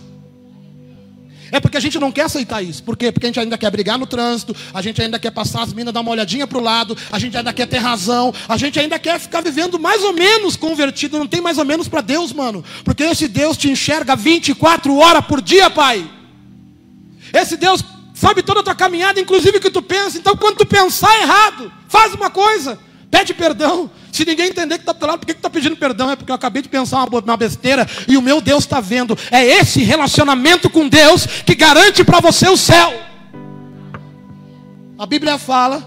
É 1.50 1.58
porque 1.58 1.78
a 1.78 1.80
gente 1.80 1.98
não 1.98 2.12
quer 2.12 2.22
aceitar 2.22 2.60
isso. 2.62 2.82
Por 2.82 2.98
quê? 2.98 3.10
Porque 3.10 3.26
a 3.26 3.28
gente 3.30 3.40
ainda 3.40 3.56
quer 3.56 3.70
brigar 3.70 3.98
no 3.98 4.06
trânsito, 4.06 4.54
a 4.74 4.82
gente 4.82 5.00
ainda 5.00 5.18
quer 5.18 5.30
passar 5.30 5.62
as 5.62 5.72
minas, 5.72 5.92
dar 5.92 6.00
uma 6.00 6.10
olhadinha 6.10 6.46
para 6.46 6.58
o 6.58 6.62
lado, 6.62 6.96
a 7.10 7.18
gente 7.18 7.34
ainda 7.34 7.52
quer 7.52 7.66
ter 7.66 7.78
razão, 7.78 8.32
a 8.46 8.58
gente 8.58 8.78
ainda 8.78 8.98
quer 8.98 9.18
ficar 9.18 9.42
vivendo 9.42 9.78
mais 9.78 10.02
ou 10.02 10.12
menos 10.12 10.54
convertido. 10.54 11.18
Não 11.18 11.26
tem 11.26 11.40
mais 11.40 11.56
ou 11.56 11.64
menos 11.64 11.88
para 11.88 12.02
Deus, 12.02 12.30
mano. 12.30 12.62
Porque 12.84 13.04
esse 13.04 13.26
Deus 13.26 13.56
te 13.56 13.70
enxerga 13.70 14.14
24 14.14 14.94
horas 14.96 15.24
por 15.24 15.40
dia, 15.40 15.70
pai. 15.70 16.10
Esse 17.32 17.56
Deus 17.56 17.82
sabe 18.22 18.40
toda 18.40 18.60
a 18.60 18.62
tua 18.62 18.74
caminhada, 18.76 19.18
inclusive 19.18 19.58
o 19.58 19.60
que 19.60 19.68
tu 19.68 19.82
pensa. 19.82 20.16
Então, 20.16 20.36
quando 20.36 20.58
tu 20.58 20.64
pensar 20.64 21.12
errado, 21.20 21.72
faz 21.88 22.14
uma 22.14 22.30
coisa. 22.30 22.78
Pede 23.10 23.34
perdão. 23.34 23.90
Se 24.12 24.24
ninguém 24.24 24.46
entender 24.46 24.76
que 24.76 24.82
está 24.82 24.92
do 24.92 25.04
lado, 25.04 25.18
por 25.18 25.26
que 25.26 25.32
está 25.32 25.50
pedindo 25.50 25.74
perdão? 25.74 26.08
É 26.08 26.14
porque 26.14 26.30
eu 26.30 26.36
acabei 26.36 26.62
de 26.62 26.68
pensar 26.68 27.02
uma, 27.02 27.36
besteira 27.36 27.84
e 28.06 28.16
o 28.16 28.22
meu 28.22 28.40
Deus 28.40 28.62
está 28.62 28.80
vendo. 28.80 29.18
É 29.28 29.44
esse 29.44 29.82
relacionamento 29.82 30.70
com 30.70 30.88
Deus 30.88 31.26
que 31.44 31.56
garante 31.56 32.04
para 32.04 32.20
você 32.20 32.48
o 32.48 32.56
céu. 32.56 32.94
A 34.96 35.04
Bíblia 35.04 35.36
fala 35.36 35.82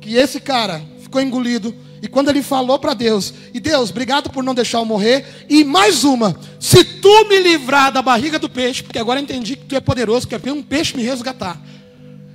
que 0.00 0.16
esse 0.16 0.40
cara 0.40 0.82
ficou 1.00 1.20
engolido. 1.20 1.72
E 2.02 2.08
quando 2.08 2.30
ele 2.30 2.42
falou 2.42 2.80
para 2.80 2.94
Deus, 2.94 3.32
e 3.54 3.60
Deus, 3.60 3.90
obrigado 3.90 4.28
por 4.28 4.42
não 4.42 4.56
deixar 4.56 4.78
eu 4.78 4.84
morrer. 4.84 5.24
E 5.48 5.62
mais 5.62 6.02
uma, 6.02 6.36
se 6.58 6.82
tu 6.82 7.28
me 7.28 7.38
livrar 7.38 7.92
da 7.92 8.02
barriga 8.02 8.40
do 8.40 8.50
peixe, 8.50 8.82
porque 8.82 8.98
agora 8.98 9.20
entendi 9.20 9.54
que 9.54 9.66
tu 9.66 9.76
é 9.76 9.80
poderoso, 9.80 10.26
que 10.26 10.34
é 10.34 10.52
um 10.52 10.64
peixe 10.64 10.96
me 10.96 11.04
resgatar. 11.04 11.62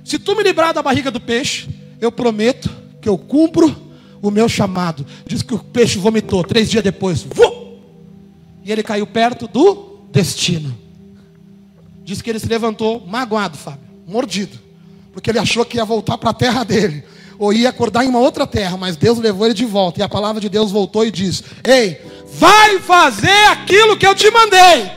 Se 0.02 0.18
tu 0.18 0.34
me 0.34 0.42
livrar 0.42 0.72
da 0.72 0.82
barriga 0.82 1.10
do 1.10 1.20
peixe, 1.20 1.68
eu 2.00 2.10
prometo 2.10 2.70
que 2.98 3.06
eu 3.06 3.18
cumpro 3.18 3.76
o 4.22 4.30
meu 4.30 4.48
chamado. 4.48 5.04
Diz 5.26 5.42
que 5.42 5.52
o 5.52 5.58
peixe 5.58 5.98
vomitou 5.98 6.42
três 6.42 6.70
dias 6.70 6.82
depois. 6.82 7.26
E 8.64 8.72
ele 8.72 8.82
caiu 8.82 9.06
perto 9.06 9.46
do 9.46 10.00
destino. 10.10 10.74
Diz 12.04 12.22
que 12.22 12.30
ele 12.30 12.38
se 12.38 12.46
levantou 12.46 13.06
magoado, 13.06 13.58
Fábio, 13.58 13.80
mordido. 14.06 14.58
Porque 15.12 15.28
ele 15.28 15.38
achou 15.38 15.62
que 15.66 15.76
ia 15.76 15.84
voltar 15.84 16.16
para 16.16 16.30
a 16.30 16.34
terra 16.34 16.64
dele. 16.64 17.04
Ou 17.38 17.52
ia 17.52 17.68
acordar 17.68 18.04
em 18.04 18.08
uma 18.08 18.18
outra 18.18 18.46
terra, 18.46 18.76
mas 18.76 18.96
Deus 18.96 19.18
levou 19.18 19.46
ele 19.46 19.54
de 19.54 19.64
volta. 19.64 20.00
E 20.00 20.02
a 20.02 20.08
palavra 20.08 20.40
de 20.40 20.48
Deus 20.48 20.70
voltou 20.72 21.06
e 21.06 21.10
diz: 21.10 21.44
Ei, 21.62 22.00
vai 22.34 22.80
fazer 22.80 23.46
aquilo 23.50 23.96
que 23.96 24.06
eu 24.06 24.14
te 24.14 24.30
mandei. 24.30 24.90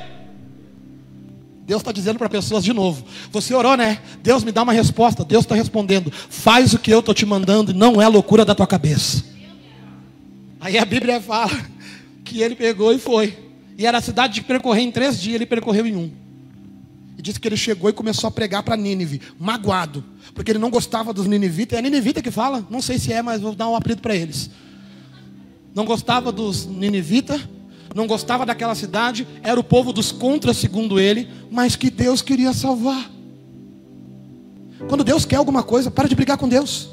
Deus 1.65 1.81
está 1.81 1.91
dizendo 1.91 2.17
para 2.17 2.27
pessoas 2.27 2.63
de 2.63 2.73
novo: 2.73 3.05
Você 3.31 3.53
orou, 3.53 3.77
né? 3.77 3.99
Deus 4.23 4.43
me 4.43 4.51
dá 4.51 4.63
uma 4.63 4.73
resposta. 4.73 5.23
Deus 5.23 5.45
está 5.45 5.55
respondendo: 5.55 6.11
Faz 6.11 6.73
o 6.73 6.79
que 6.79 6.91
eu 6.91 6.99
estou 6.99 7.13
te 7.13 7.25
mandando 7.25 7.71
e 7.71 7.75
não 7.75 8.01
é 8.01 8.07
loucura 8.07 8.43
da 8.43 8.55
tua 8.55 8.67
cabeça. 8.67 9.23
Aí 10.59 10.77
a 10.77 10.85
Bíblia 10.85 11.21
fala 11.21 11.51
que 12.23 12.41
ele 12.41 12.55
pegou 12.55 12.91
e 12.91 12.99
foi. 12.99 13.37
E 13.77 13.85
era 13.85 13.99
a 13.99 14.01
cidade 14.01 14.33
de 14.35 14.41
percorrer 14.41 14.81
em 14.81 14.91
três 14.91 15.19
dias, 15.19 15.35
ele 15.35 15.45
percorreu 15.45 15.87
em 15.87 15.95
um. 15.95 16.11
E 17.17 17.21
disse 17.21 17.39
que 17.39 17.47
ele 17.47 17.57
chegou 17.57 17.89
e 17.89 17.93
começou 17.93 18.27
a 18.27 18.31
pregar 18.31 18.63
para 18.63 18.75
Nínive, 18.75 19.21
magoado, 19.39 20.03
porque 20.33 20.51
ele 20.51 20.59
não 20.59 20.69
gostava 20.69 21.13
dos 21.13 21.27
ninivitas. 21.27 21.77
É 21.77 21.81
ninivita 21.81 22.21
que 22.21 22.31
fala? 22.31 22.65
Não 22.69 22.81
sei 22.81 22.97
se 22.97 23.11
é, 23.11 23.21
mas 23.21 23.41
vou 23.41 23.55
dar 23.55 23.67
um 23.69 23.75
apelido 23.75 24.01
para 24.01 24.15
eles. 24.15 24.49
Não 25.73 25.85
gostava 25.85 26.31
dos 26.31 26.65
ninivitas 26.65 27.41
não 27.93 28.07
gostava 28.07 28.45
daquela 28.45 28.75
cidade, 28.75 29.27
era 29.43 29.59
o 29.59 29.63
povo 29.63 29.91
dos 29.91 30.11
contras, 30.11 30.57
segundo 30.57 30.99
ele, 30.99 31.27
mas 31.49 31.75
que 31.75 31.89
Deus 31.89 32.21
queria 32.21 32.53
salvar. 32.53 33.09
Quando 34.87 35.03
Deus 35.03 35.25
quer 35.25 35.35
alguma 35.35 35.63
coisa, 35.63 35.91
para 35.91 36.07
de 36.07 36.15
brigar 36.15 36.37
com 36.37 36.47
Deus. 36.47 36.89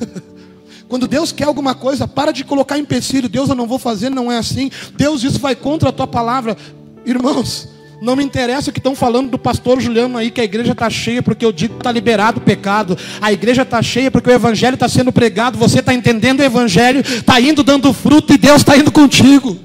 Quando 0.88 1.06
Deus 1.06 1.30
quer 1.30 1.44
alguma 1.44 1.74
coisa, 1.74 2.08
para 2.08 2.32
de 2.32 2.44
colocar 2.44 2.78
empecilho. 2.78 3.28
Deus, 3.28 3.48
eu 3.48 3.54
não 3.54 3.66
vou 3.66 3.78
fazer, 3.78 4.10
não 4.10 4.30
é 4.30 4.38
assim. 4.38 4.70
Deus, 4.96 5.22
isso 5.22 5.38
vai 5.38 5.54
contra 5.54 5.90
a 5.90 5.92
tua 5.92 6.06
palavra. 6.06 6.56
Irmãos, 7.04 7.68
não 8.00 8.16
me 8.16 8.24
interessa 8.24 8.70
o 8.70 8.72
que 8.72 8.78
estão 8.78 8.94
falando 8.94 9.30
do 9.30 9.38
pastor 9.38 9.78
Juliano 9.78 10.16
aí, 10.16 10.30
que 10.30 10.40
a 10.40 10.44
igreja 10.44 10.72
está 10.72 10.88
cheia 10.88 11.22
porque 11.22 11.44
eu 11.44 11.52
digo 11.52 11.74
que 11.74 11.80
está 11.80 11.92
liberado 11.92 12.38
o 12.38 12.42
pecado. 12.42 12.96
A 13.20 13.30
igreja 13.30 13.62
está 13.62 13.82
cheia 13.82 14.10
porque 14.10 14.30
o 14.30 14.32
evangelho 14.32 14.74
está 14.74 14.88
sendo 14.88 15.12
pregado. 15.12 15.58
Você 15.58 15.80
está 15.80 15.92
entendendo 15.92 16.40
o 16.40 16.42
evangelho, 16.42 17.00
está 17.00 17.38
indo 17.38 17.62
dando 17.62 17.92
fruto 17.92 18.32
e 18.32 18.38
Deus 18.38 18.62
está 18.62 18.76
indo 18.76 18.90
contigo. 18.90 19.56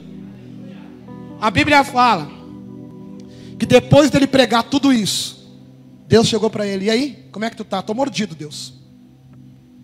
A 1.40 1.50
Bíblia 1.50 1.84
fala 1.84 2.30
que 3.58 3.66
depois 3.66 4.10
dele 4.10 4.28
pregar 4.28 4.64
tudo 4.64 4.92
isso, 4.92 5.50
Deus 6.06 6.28
chegou 6.28 6.50
para 6.50 6.68
ele: 6.68 6.86
E 6.86 6.90
aí, 6.90 7.26
como 7.32 7.46
é 7.46 7.50
que 7.50 7.56
tu 7.56 7.64
tá? 7.64 7.82
Tô 7.82 7.94
mordido, 7.94 8.36
Deus. 8.36 8.74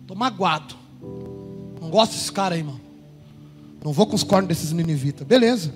Tô 0.05 0.13
magoado. 0.13 0.75
Não 1.79 1.89
gosto 1.89 2.11
desse 2.13 2.31
cara 2.31 2.55
aí, 2.55 2.63
mano. 2.63 2.81
Não 3.83 3.93
vou 3.93 4.05
com 4.05 4.15
os 4.15 4.23
cornos 4.23 4.49
desses 4.49 4.73
ninivitas. 4.73 5.25
Beleza. 5.25 5.73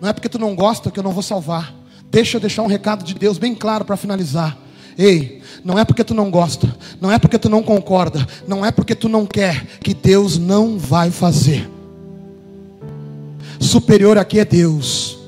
Não 0.00 0.08
é 0.08 0.12
porque 0.12 0.28
tu 0.28 0.38
não 0.38 0.54
gosta 0.54 0.88
que 0.88 0.98
eu 0.98 1.02
não 1.02 1.12
vou 1.12 1.22
salvar. 1.22 1.81
Deixa 2.12 2.36
eu 2.36 2.40
deixar 2.42 2.62
um 2.62 2.66
recado 2.66 3.02
de 3.02 3.14
Deus 3.14 3.38
bem 3.38 3.54
claro 3.54 3.86
para 3.86 3.96
finalizar. 3.96 4.58
Ei, 4.98 5.40
não 5.64 5.78
é 5.78 5.84
porque 5.84 6.04
tu 6.04 6.12
não 6.12 6.30
gosta, 6.30 6.76
não 7.00 7.10
é 7.10 7.18
porque 7.18 7.38
tu 7.38 7.48
não 7.48 7.62
concorda, 7.62 8.28
não 8.46 8.66
é 8.66 8.70
porque 8.70 8.94
tu 8.94 9.08
não 9.08 9.24
quer 9.24 9.64
que 9.80 9.94
Deus 9.94 10.36
não 10.36 10.78
vai 10.78 11.10
fazer. 11.10 11.66
Superior 13.58 14.18
aqui 14.18 14.38
é 14.38 14.44
Deus. 14.44 15.18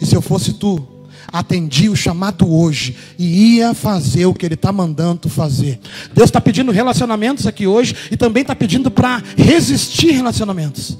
E 0.00 0.04
se 0.04 0.16
eu 0.16 0.20
fosse 0.20 0.54
tu, 0.54 0.84
atendi 1.32 1.88
o 1.88 1.94
chamado 1.94 2.52
hoje 2.52 2.96
e 3.16 3.58
ia 3.58 3.72
fazer 3.72 4.26
o 4.26 4.34
que 4.34 4.44
Ele 4.44 4.54
está 4.54 4.72
mandando 4.72 5.28
fazer. 5.28 5.78
Deus 6.12 6.28
está 6.28 6.40
pedindo 6.40 6.72
relacionamentos 6.72 7.46
aqui 7.46 7.68
hoje 7.68 7.94
e 8.10 8.16
também 8.16 8.40
está 8.40 8.56
pedindo 8.56 8.90
para 8.90 9.22
resistir 9.36 10.10
relacionamentos. 10.10 10.98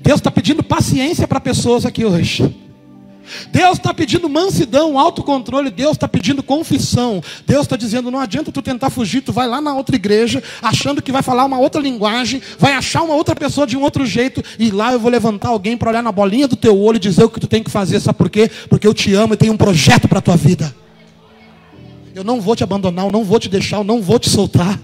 Deus 0.00 0.20
está 0.20 0.30
pedindo 0.30 0.62
paciência 0.62 1.26
para 1.26 1.40
pessoas 1.40 1.86
aqui 1.86 2.04
hoje. 2.04 2.63
Deus 3.50 3.78
está 3.78 3.92
pedindo 3.92 4.28
mansidão, 4.28 4.98
autocontrole, 4.98 5.70
Deus 5.70 5.92
está 5.92 6.06
pedindo 6.06 6.42
confissão. 6.42 7.22
Deus 7.46 7.62
está 7.62 7.76
dizendo: 7.76 8.10
não 8.10 8.20
adianta 8.20 8.52
tu 8.52 8.62
tentar 8.62 8.90
fugir, 8.90 9.22
tu 9.22 9.32
vai 9.32 9.46
lá 9.46 9.60
na 9.60 9.74
outra 9.74 9.96
igreja, 9.96 10.42
achando 10.62 11.02
que 11.02 11.12
vai 11.12 11.22
falar 11.22 11.44
uma 11.44 11.58
outra 11.58 11.80
linguagem, 11.80 12.40
vai 12.58 12.72
achar 12.72 13.02
uma 13.02 13.14
outra 13.14 13.34
pessoa 13.34 13.66
de 13.66 13.76
um 13.76 13.82
outro 13.82 14.04
jeito, 14.06 14.42
e 14.58 14.70
lá 14.70 14.92
eu 14.92 15.00
vou 15.00 15.10
levantar 15.10 15.48
alguém 15.48 15.76
para 15.76 15.90
olhar 15.90 16.02
na 16.02 16.12
bolinha 16.12 16.48
do 16.48 16.56
teu 16.56 16.78
olho 16.78 16.96
e 16.96 17.00
dizer 17.00 17.24
o 17.24 17.30
que 17.30 17.40
tu 17.40 17.46
tem 17.46 17.62
que 17.62 17.70
fazer. 17.70 18.00
Sabe 18.00 18.18
por 18.18 18.30
quê? 18.30 18.50
Porque 18.68 18.86
eu 18.86 18.94
te 18.94 19.14
amo 19.14 19.34
e 19.34 19.36
tenho 19.36 19.52
um 19.52 19.56
projeto 19.56 20.08
para 20.08 20.18
a 20.18 20.22
tua 20.22 20.36
vida. 20.36 20.74
Eu 22.14 22.22
não 22.22 22.40
vou 22.40 22.54
te 22.54 22.62
abandonar, 22.62 23.06
eu 23.06 23.12
não 23.12 23.24
vou 23.24 23.40
te 23.40 23.48
deixar, 23.48 23.78
eu 23.78 23.84
não 23.84 24.00
vou 24.00 24.18
te 24.18 24.30
soltar. 24.30 24.80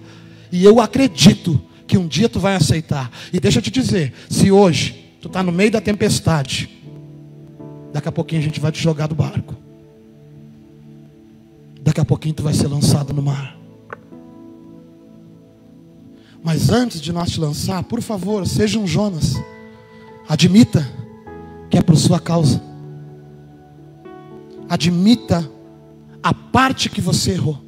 E 0.50 0.64
eu 0.64 0.81
acredito 0.81 1.61
que 1.87 1.96
um 1.96 2.07
dia 2.07 2.29
tu 2.29 2.40
vai 2.40 2.57
aceitar. 2.57 3.11
E 3.33 3.38
deixa 3.38 3.59
eu 3.59 3.62
te 3.62 3.70
dizer: 3.70 4.12
se 4.29 4.50
hoje 4.50 5.05
tu 5.20 5.29
está 5.29 5.42
no 5.42 5.53
meio 5.53 5.70
da 5.70 5.81
tempestade, 5.81 6.68
Daqui 7.92 8.09
a 8.09 8.12
pouquinho 8.12 8.40
a 8.40 8.44
gente 8.44 8.61
vai 8.61 8.72
te 8.72 8.83
jogar 8.83 9.07
do 9.07 9.14
barco. 9.14 9.55
daqui 11.83 12.00
a 12.00 12.05
pouquinho 12.05 12.35
tu 12.35 12.42
vai 12.42 12.55
ser 12.55 12.68
lançado 12.68 13.12
no 13.12 13.22
mar. 13.22 13.57
Mas 16.42 16.70
antes 16.70 17.00
de 17.00 17.12
nós 17.12 17.31
te 17.31 17.40
lançar, 17.40 17.83
por 17.85 18.00
favor, 18.00 18.46
seja 18.46 18.79
um 18.79 18.87
Jonas. 18.87 19.35
Admita 20.29 20.88
que 21.68 21.76
é 21.76 21.83
por 21.83 21.96
sua 21.96 22.18
causa. 22.18 22.62
Admita 24.68 25.50
a 26.22 26.33
parte 26.33 26.88
que 26.88 27.00
você 27.00 27.33
errou. 27.33 27.59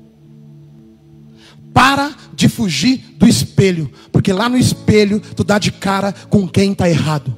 Para 1.74 2.14
de 2.34 2.48
fugir 2.48 2.98
do 3.18 3.26
espelho, 3.26 3.90
porque 4.10 4.32
lá 4.32 4.48
no 4.48 4.56
espelho 4.56 5.20
tu 5.20 5.42
dá 5.42 5.58
de 5.58 5.72
cara 5.72 6.12
com 6.12 6.46
quem 6.46 6.72
está 6.72 6.88
errado. 6.88 7.36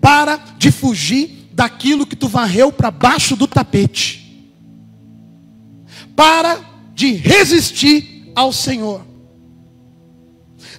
Para 0.00 0.38
de 0.58 0.70
fugir 0.70 1.48
daquilo 1.52 2.06
que 2.06 2.16
tu 2.16 2.28
varreu 2.28 2.70
para 2.72 2.90
baixo 2.90 3.36
do 3.36 3.46
tapete. 3.46 4.46
Para 6.14 6.60
de 6.94 7.12
resistir 7.12 8.32
ao 8.34 8.52
Senhor. 8.52 9.07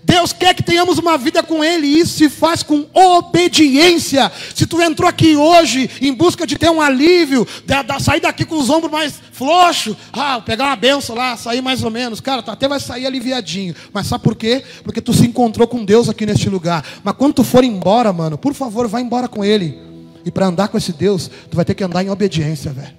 Deus 0.10 0.34
quer 0.34 0.56
que 0.56 0.64
tenhamos 0.64 0.98
uma 0.98 1.20
vida 1.20 1.44
com 1.44 1.64
Ele, 1.64 1.86
e 1.86 2.00
isso 2.00 2.18
se 2.18 2.30
faz 2.30 2.64
com 2.64 2.88
obediência. 2.96 4.32
Se 4.56 4.66
tu 4.66 4.82
entrou 4.82 5.08
aqui 5.08 5.36
hoje 5.36 5.88
em 6.02 6.12
busca 6.12 6.48
de 6.48 6.58
ter 6.58 6.72
um 6.72 6.82
alívio, 6.82 7.48
de, 7.64 7.84
de, 7.84 8.04
sair 8.04 8.20
daqui 8.20 8.44
com 8.44 8.58
os 8.58 8.72
ombros 8.72 8.92
mais 8.92 9.22
frouxos, 9.32 9.96
ah, 10.12 10.42
pegar 10.42 10.66
uma 10.66 10.76
benção 10.76 11.16
lá, 11.16 11.38
sair 11.38 11.62
mais 11.62 11.84
ou 11.84 11.92
menos, 11.92 12.20
cara, 12.20 12.42
tu 12.42 12.50
até 12.50 12.68
vai 12.68 12.80
sair 12.80 13.06
aliviadinho. 13.06 13.76
Mas 13.94 14.08
sabe 14.08 14.24
por 14.24 14.36
quê? 14.36 14.64
Porque 14.84 15.00
tu 15.00 15.14
se 15.14 15.28
encontrou 15.28 15.68
com 15.68 15.86
Deus 15.86 16.10
aqui 16.10 16.26
neste 16.26 16.50
lugar. 16.50 16.84
Mas 17.04 17.16
quando 17.16 17.36
tu 17.36 17.44
for 17.44 17.64
embora, 17.64 18.12
mano, 18.12 18.36
por 18.36 18.56
favor, 18.56 18.88
vai 18.88 19.04
embora 19.04 19.28
com 19.28 19.46
Ele. 19.46 19.78
E 20.26 20.32
para 20.32 20.48
andar 20.48 20.70
com 20.70 20.78
esse 20.78 20.92
Deus, 20.92 21.30
tu 21.52 21.56
vai 21.56 21.64
ter 21.64 21.76
que 21.76 21.84
andar 21.84 22.04
em 22.04 22.10
obediência, 22.10 22.72
velho. 22.72 22.98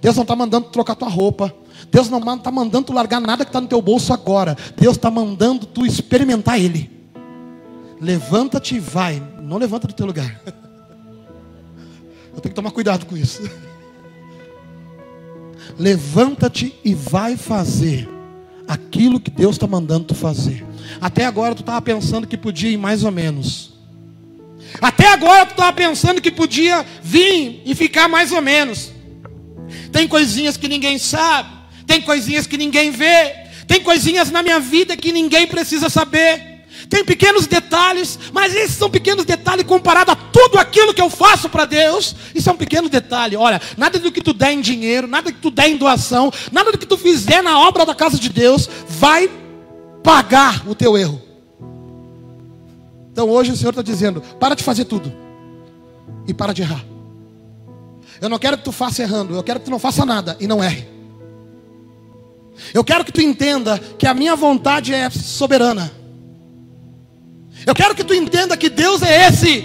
Deus 0.00 0.14
não 0.14 0.22
está 0.22 0.36
mandando 0.36 0.68
trocar 0.68 0.94
tua 0.94 1.08
roupa. 1.08 1.52
Deus 1.90 2.08
não 2.08 2.18
está 2.34 2.50
mandando 2.50 2.86
tu 2.86 2.92
largar 2.92 3.20
nada 3.20 3.44
que 3.44 3.50
está 3.50 3.60
no 3.60 3.68
teu 3.68 3.80
bolso 3.80 4.12
agora. 4.12 4.56
Deus 4.76 4.96
está 4.96 5.10
mandando 5.10 5.66
tu 5.66 5.86
experimentar 5.86 6.58
Ele. 6.58 6.90
Levanta-te 8.00 8.76
e 8.76 8.80
vai. 8.80 9.22
Não 9.40 9.58
levanta 9.58 9.86
do 9.86 9.94
teu 9.94 10.06
lugar. 10.06 10.40
Eu 12.32 12.40
tenho 12.40 12.50
que 12.50 12.54
tomar 12.54 12.70
cuidado 12.70 13.06
com 13.06 13.16
isso. 13.16 13.42
Levanta-te 15.78 16.74
e 16.84 16.94
vai 16.94 17.36
fazer 17.36 18.08
aquilo 18.66 19.18
que 19.18 19.30
Deus 19.30 19.56
está 19.56 19.66
mandando 19.66 20.04
tu 20.06 20.14
fazer. 20.14 20.64
Até 21.00 21.24
agora 21.26 21.54
tu 21.54 21.60
estava 21.60 21.82
pensando 21.82 22.26
que 22.26 22.36
podia 22.36 22.70
ir 22.70 22.76
mais 22.76 23.04
ou 23.04 23.10
menos. 23.10 23.72
Até 24.80 25.12
agora 25.12 25.46
tu 25.46 25.52
estava 25.52 25.72
pensando 25.72 26.20
que 26.20 26.30
podia 26.30 26.86
vir 27.02 27.62
e 27.64 27.74
ficar 27.74 28.08
mais 28.08 28.32
ou 28.32 28.40
menos. 28.40 28.92
Tem 29.90 30.06
coisinhas 30.06 30.56
que 30.56 30.68
ninguém 30.68 30.98
sabe, 30.98 31.48
tem 31.90 32.00
coisinhas 32.00 32.46
que 32.46 32.56
ninguém 32.56 32.92
vê, 32.92 33.34
tem 33.66 33.82
coisinhas 33.82 34.30
na 34.30 34.44
minha 34.44 34.60
vida 34.60 34.96
que 34.96 35.10
ninguém 35.10 35.48
precisa 35.48 35.90
saber. 35.90 36.60
Tem 36.88 37.04
pequenos 37.04 37.48
detalhes, 37.48 38.16
mas 38.32 38.54
esses 38.54 38.76
são 38.76 38.88
pequenos 38.88 39.24
detalhes 39.24 39.64
comparado 39.64 40.12
a 40.12 40.14
tudo 40.14 40.56
aquilo 40.56 40.94
que 40.94 41.02
eu 41.02 41.10
faço 41.10 41.48
para 41.48 41.64
Deus. 41.64 42.14
Isso 42.32 42.48
é 42.48 42.52
um 42.52 42.56
pequeno 42.56 42.88
detalhe. 42.88 43.34
Olha, 43.34 43.60
nada 43.76 43.98
do 43.98 44.12
que 44.12 44.20
tu 44.20 44.32
der 44.32 44.52
em 44.52 44.60
dinheiro, 44.60 45.08
nada 45.08 45.32
do 45.32 45.34
que 45.34 45.40
tu 45.40 45.50
der 45.50 45.68
em 45.68 45.76
doação, 45.76 46.32
nada 46.52 46.70
do 46.70 46.78
que 46.78 46.86
tu 46.86 46.96
fizer 46.96 47.42
na 47.42 47.58
obra 47.58 47.84
da 47.84 47.94
casa 47.94 48.16
de 48.16 48.28
Deus 48.28 48.70
vai 48.88 49.28
pagar 50.04 50.68
o 50.68 50.76
teu 50.76 50.96
erro. 50.96 51.20
Então 53.10 53.28
hoje 53.28 53.50
o 53.50 53.56
Senhor 53.56 53.70
está 53.70 53.82
dizendo: 53.82 54.20
para 54.38 54.54
de 54.54 54.62
fazer 54.62 54.84
tudo 54.84 55.12
e 56.28 56.32
para 56.32 56.52
de 56.52 56.62
errar. 56.62 56.84
Eu 58.20 58.28
não 58.28 58.38
quero 58.38 58.58
que 58.58 58.62
tu 58.62 58.70
faça 58.70 59.02
errando, 59.02 59.34
eu 59.34 59.42
quero 59.42 59.58
que 59.58 59.64
tu 59.64 59.72
não 59.72 59.80
faça 59.80 60.06
nada 60.06 60.36
e 60.38 60.46
não 60.46 60.62
erre. 60.62 60.99
Eu 62.72 62.84
quero 62.84 63.04
que 63.04 63.12
tu 63.12 63.20
entenda 63.20 63.78
que 63.78 64.06
a 64.06 64.14
minha 64.14 64.36
vontade 64.36 64.94
é 64.94 65.08
soberana. 65.10 65.90
Eu 67.66 67.74
quero 67.74 67.94
que 67.94 68.04
tu 68.04 68.14
entenda 68.14 68.56
que 68.56 68.68
Deus 68.68 69.02
é 69.02 69.28
esse. 69.28 69.64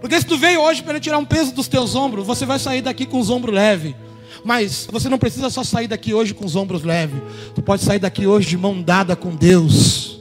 Porque 0.00 0.18
se 0.18 0.26
tu 0.26 0.36
veio 0.36 0.60
hoje 0.60 0.82
para 0.82 1.00
tirar 1.00 1.18
um 1.18 1.24
peso 1.24 1.52
dos 1.52 1.68
teus 1.68 1.94
ombros, 1.94 2.26
você 2.26 2.44
vai 2.44 2.58
sair 2.58 2.82
daqui 2.82 3.06
com 3.06 3.18
os 3.18 3.30
ombros 3.30 3.54
leves. 3.54 3.94
Mas 4.44 4.86
você 4.90 5.08
não 5.08 5.18
precisa 5.18 5.48
só 5.48 5.64
sair 5.64 5.88
daqui 5.88 6.12
hoje 6.12 6.34
com 6.34 6.44
os 6.44 6.54
ombros 6.54 6.82
leves. 6.82 7.20
Tu 7.54 7.62
pode 7.62 7.82
sair 7.82 7.98
daqui 7.98 8.26
hoje 8.26 8.48
de 8.48 8.58
mão 8.58 8.82
dada 8.82 9.16
com 9.16 9.34
Deus 9.34 10.13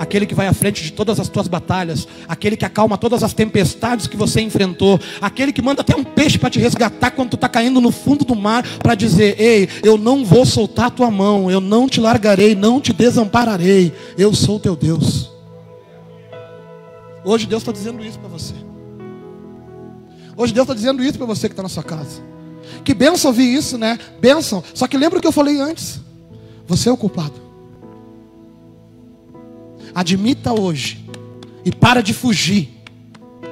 aquele 0.00 0.24
que 0.24 0.34
vai 0.34 0.46
à 0.46 0.54
frente 0.54 0.82
de 0.82 0.94
todas 0.94 1.20
as 1.20 1.28
tuas 1.28 1.46
batalhas, 1.46 2.08
aquele 2.26 2.56
que 2.56 2.64
acalma 2.64 2.96
todas 2.96 3.22
as 3.22 3.34
tempestades 3.34 4.06
que 4.06 4.16
você 4.16 4.40
enfrentou, 4.40 4.98
aquele 5.20 5.52
que 5.52 5.60
manda 5.60 5.82
até 5.82 5.94
um 5.94 6.02
peixe 6.02 6.38
para 6.38 6.48
te 6.48 6.58
resgatar 6.58 7.10
quando 7.10 7.28
tu 7.28 7.34
está 7.36 7.50
caindo 7.50 7.82
no 7.82 7.90
fundo 7.90 8.24
do 8.24 8.34
mar, 8.34 8.66
para 8.78 8.94
dizer: 8.94 9.38
Ei, 9.38 9.68
eu 9.82 9.98
não 9.98 10.24
vou 10.24 10.46
soltar 10.46 10.86
a 10.86 10.90
tua 10.90 11.10
mão, 11.10 11.50
eu 11.50 11.60
não 11.60 11.86
te 11.86 12.00
largarei, 12.00 12.54
não 12.54 12.80
te 12.80 12.94
desampararei, 12.94 13.92
eu 14.16 14.34
sou 14.34 14.58
teu 14.58 14.74
Deus. 14.74 15.30
Hoje 17.22 17.46
Deus 17.46 17.60
está 17.60 17.70
dizendo 17.70 18.02
isso 18.02 18.18
para 18.18 18.30
você. 18.30 18.54
Hoje 20.34 20.54
Deus 20.54 20.64
está 20.64 20.72
dizendo 20.72 21.04
isso 21.04 21.18
para 21.18 21.26
você 21.26 21.46
que 21.46 21.52
está 21.52 21.62
na 21.62 21.68
sua 21.68 21.82
casa. 21.82 22.22
Que 22.82 22.94
benção 22.94 23.30
ouvir 23.30 23.52
isso, 23.54 23.76
né? 23.76 23.98
Benção. 24.18 24.64
Só 24.72 24.86
que 24.86 24.96
lembra 24.96 25.18
o 25.18 25.20
que 25.20 25.28
eu 25.28 25.32
falei 25.32 25.60
antes. 25.60 26.00
Você 26.66 26.88
é 26.88 26.92
o 26.92 26.96
culpado. 26.96 27.49
Admita 29.94 30.52
hoje 30.52 31.04
e 31.64 31.72
para 31.72 32.02
de 32.02 32.14
fugir 32.14 32.68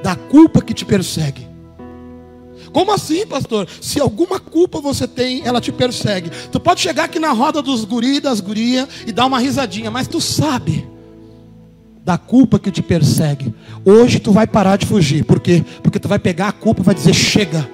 da 0.02 0.14
culpa 0.14 0.62
que 0.62 0.74
te 0.74 0.84
persegue. 0.84 1.46
Como 2.72 2.92
assim, 2.92 3.26
pastor? 3.26 3.66
Se 3.80 4.00
alguma 4.00 4.38
culpa 4.38 4.80
você 4.80 5.06
tem, 5.08 5.42
ela 5.44 5.60
te 5.60 5.72
persegue. 5.72 6.30
Tu 6.52 6.60
pode 6.60 6.80
chegar 6.80 7.04
aqui 7.04 7.18
na 7.18 7.32
roda 7.32 7.62
dos 7.62 7.84
guri, 7.84 8.20
das 8.20 8.40
gurias 8.40 8.86
e 9.06 9.12
dar 9.12 9.26
uma 9.26 9.38
risadinha, 9.38 9.90
mas 9.90 10.06
tu 10.06 10.20
sabe 10.20 10.86
da 12.04 12.16
culpa 12.16 12.58
que 12.58 12.70
te 12.70 12.82
persegue. 12.82 13.54
Hoje 13.84 14.18
tu 14.18 14.32
vai 14.32 14.46
parar 14.46 14.76
de 14.76 14.86
fugir. 14.86 15.24
Por 15.24 15.40
quê? 15.40 15.64
Porque 15.82 15.98
tu 15.98 16.08
vai 16.08 16.18
pegar 16.18 16.48
a 16.48 16.52
culpa 16.52 16.82
e 16.82 16.84
vai 16.84 16.94
dizer: 16.94 17.14
chega. 17.14 17.68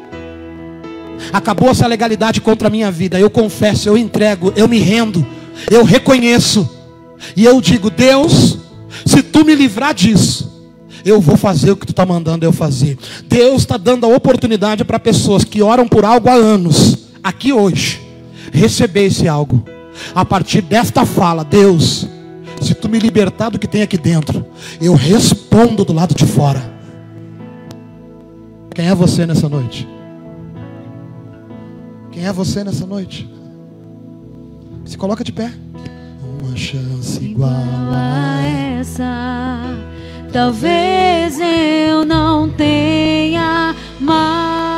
Acabou 1.32 1.70
essa 1.70 1.86
legalidade 1.86 2.40
contra 2.40 2.68
a 2.68 2.70
minha 2.70 2.90
vida. 2.90 3.18
Eu 3.18 3.30
confesso, 3.30 3.88
eu 3.88 3.96
entrego, 3.96 4.52
eu 4.56 4.68
me 4.68 4.78
rendo, 4.78 5.24
eu 5.70 5.84
reconheço. 5.84 6.68
E 7.36 7.44
eu 7.44 7.60
digo, 7.60 7.90
Deus, 7.90 8.53
se 9.14 9.22
tu 9.22 9.44
me 9.44 9.54
livrar 9.54 9.94
disso, 9.94 10.52
eu 11.04 11.20
vou 11.20 11.36
fazer 11.36 11.70
o 11.70 11.76
que 11.76 11.86
tu 11.86 11.92
está 11.92 12.04
mandando 12.04 12.44
eu 12.44 12.52
fazer. 12.52 12.98
Deus 13.26 13.62
está 13.62 13.76
dando 13.76 14.06
a 14.06 14.08
oportunidade 14.08 14.84
para 14.84 14.98
pessoas 14.98 15.44
que 15.44 15.62
oram 15.62 15.86
por 15.86 16.04
algo 16.04 16.28
há 16.28 16.34
anos, 16.34 17.10
aqui 17.22 17.52
hoje, 17.52 18.00
receber 18.52 19.04
esse 19.06 19.28
algo. 19.28 19.64
A 20.14 20.24
partir 20.24 20.62
desta 20.62 21.06
fala, 21.06 21.44
Deus, 21.44 22.08
se 22.60 22.74
tu 22.74 22.88
me 22.88 22.98
libertar 22.98 23.50
do 23.50 23.58
que 23.58 23.68
tem 23.68 23.82
aqui 23.82 23.96
dentro, 23.96 24.44
eu 24.80 24.94
respondo 24.94 25.84
do 25.84 25.92
lado 25.92 26.14
de 26.14 26.26
fora. 26.26 26.72
Quem 28.74 28.88
é 28.88 28.94
você 28.94 29.24
nessa 29.24 29.48
noite? 29.48 29.86
Quem 32.10 32.26
é 32.26 32.32
você 32.32 32.64
nessa 32.64 32.84
noite? 32.84 33.30
Se 34.84 34.98
coloca 34.98 35.22
de 35.22 35.32
pé 35.32 35.52
uma 36.42 36.56
chance 36.56 37.22
igual 37.24 37.50
a 37.50 38.42
essa. 38.42 38.63
Talvez 40.32 41.38
eu 41.40 42.04
não 42.04 42.48
tenha 42.50 43.74
mais. 44.00 44.73